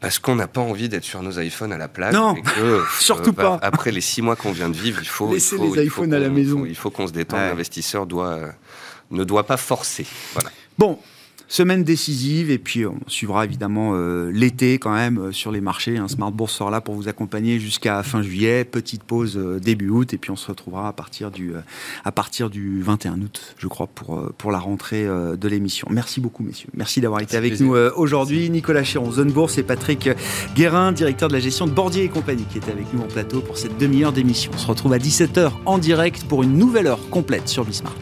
parce 0.00 0.18
qu'on 0.18 0.36
n'a 0.36 0.46
pas 0.46 0.60
envie 0.60 0.88
d'être 0.88 1.04
sur 1.04 1.22
nos 1.22 1.40
iPhones 1.40 1.72
à 1.72 1.78
la 1.78 1.88
plage. 1.88 2.14
Non, 2.14 2.34
surtout 3.00 3.32
pas. 3.32 3.58
Après 3.62 3.90
les 3.90 4.00
six 4.00 4.22
mois 4.22 4.36
qu'on 4.36 4.52
vient 4.52 4.68
de 4.68 4.76
vivre, 4.76 5.00
il 5.02 5.08
faut 5.08 5.32
laisser 5.32 5.56
les 5.58 5.86
iPhones 5.86 6.14
à 6.14 6.18
la 6.18 6.28
maison. 6.28 6.64
Il 6.66 6.76
faut 6.76 6.90
qu'on 6.90 7.06
se 7.06 7.12
détende. 7.12 7.40
L'investisseur 7.40 8.06
doit 8.06 8.52
ne 9.10 9.24
doit 9.24 9.46
pas 9.46 9.56
forcer. 9.56 10.06
Voilà. 10.34 10.50
Bon, 10.78 10.98
Semaine 11.48 11.84
décisive 11.84 12.50
et 12.50 12.58
puis 12.58 12.86
on 12.86 12.98
suivra 13.06 13.44
évidemment 13.44 13.92
euh, 13.94 14.32
l'été 14.32 14.78
quand 14.78 14.92
même 14.92 15.18
euh, 15.18 15.32
sur 15.32 15.52
les 15.52 15.60
marchés. 15.60 15.96
Un 15.96 16.08
Smart 16.08 16.32
Bourse 16.32 16.54
sera 16.54 16.72
là 16.72 16.80
pour 16.80 16.96
vous 16.96 17.06
accompagner 17.06 17.60
jusqu'à 17.60 18.02
fin 18.02 18.20
juillet. 18.20 18.64
Petite 18.64 19.04
pause 19.04 19.36
euh, 19.36 19.60
début 19.60 19.88
août 19.88 20.12
et 20.12 20.18
puis 20.18 20.32
on 20.32 20.36
se 20.36 20.48
retrouvera 20.48 20.88
à 20.88 20.92
partir 20.92 21.30
du, 21.30 21.52
à 22.04 22.12
partir 22.12 22.50
du 22.50 22.82
21 22.82 23.20
août, 23.20 23.54
je 23.58 23.68
crois, 23.68 23.86
pour, 23.86 24.32
pour 24.36 24.50
la 24.50 24.58
rentrée 24.58 25.06
de 25.06 25.48
l'émission. 25.48 25.86
Merci 25.90 26.20
beaucoup 26.20 26.42
messieurs. 26.42 26.68
Merci 26.74 27.00
d'avoir 27.00 27.20
été 27.20 27.36
avec 27.36 27.60
nous 27.60 27.74
aujourd'hui. 27.74 28.50
Nicolas 28.50 28.84
Chéron, 28.84 29.10
Zone 29.10 29.30
Bourse 29.30 29.58
et 29.58 29.62
Patrick 29.62 30.08
Guérin, 30.54 30.92
directeur 30.92 31.28
de 31.28 31.34
la 31.34 31.40
gestion 31.40 31.66
de 31.66 31.72
Bordier 31.72 32.04
et 32.04 32.08
compagnie, 32.08 32.44
qui 32.50 32.58
était 32.58 32.72
avec 32.72 32.92
nous 32.92 33.00
en 33.00 33.06
plateau 33.06 33.40
pour 33.40 33.56
cette 33.56 33.78
demi-heure 33.78 34.12
d'émission. 34.12 34.50
On 34.54 34.58
se 34.58 34.66
retrouve 34.66 34.92
à 34.92 34.98
17h 34.98 35.52
en 35.64 35.78
direct 35.78 36.24
pour 36.24 36.42
une 36.42 36.56
nouvelle 36.58 36.86
heure 36.86 37.08
complète 37.10 37.48
sur 37.48 37.64
Bismart. 37.64 37.94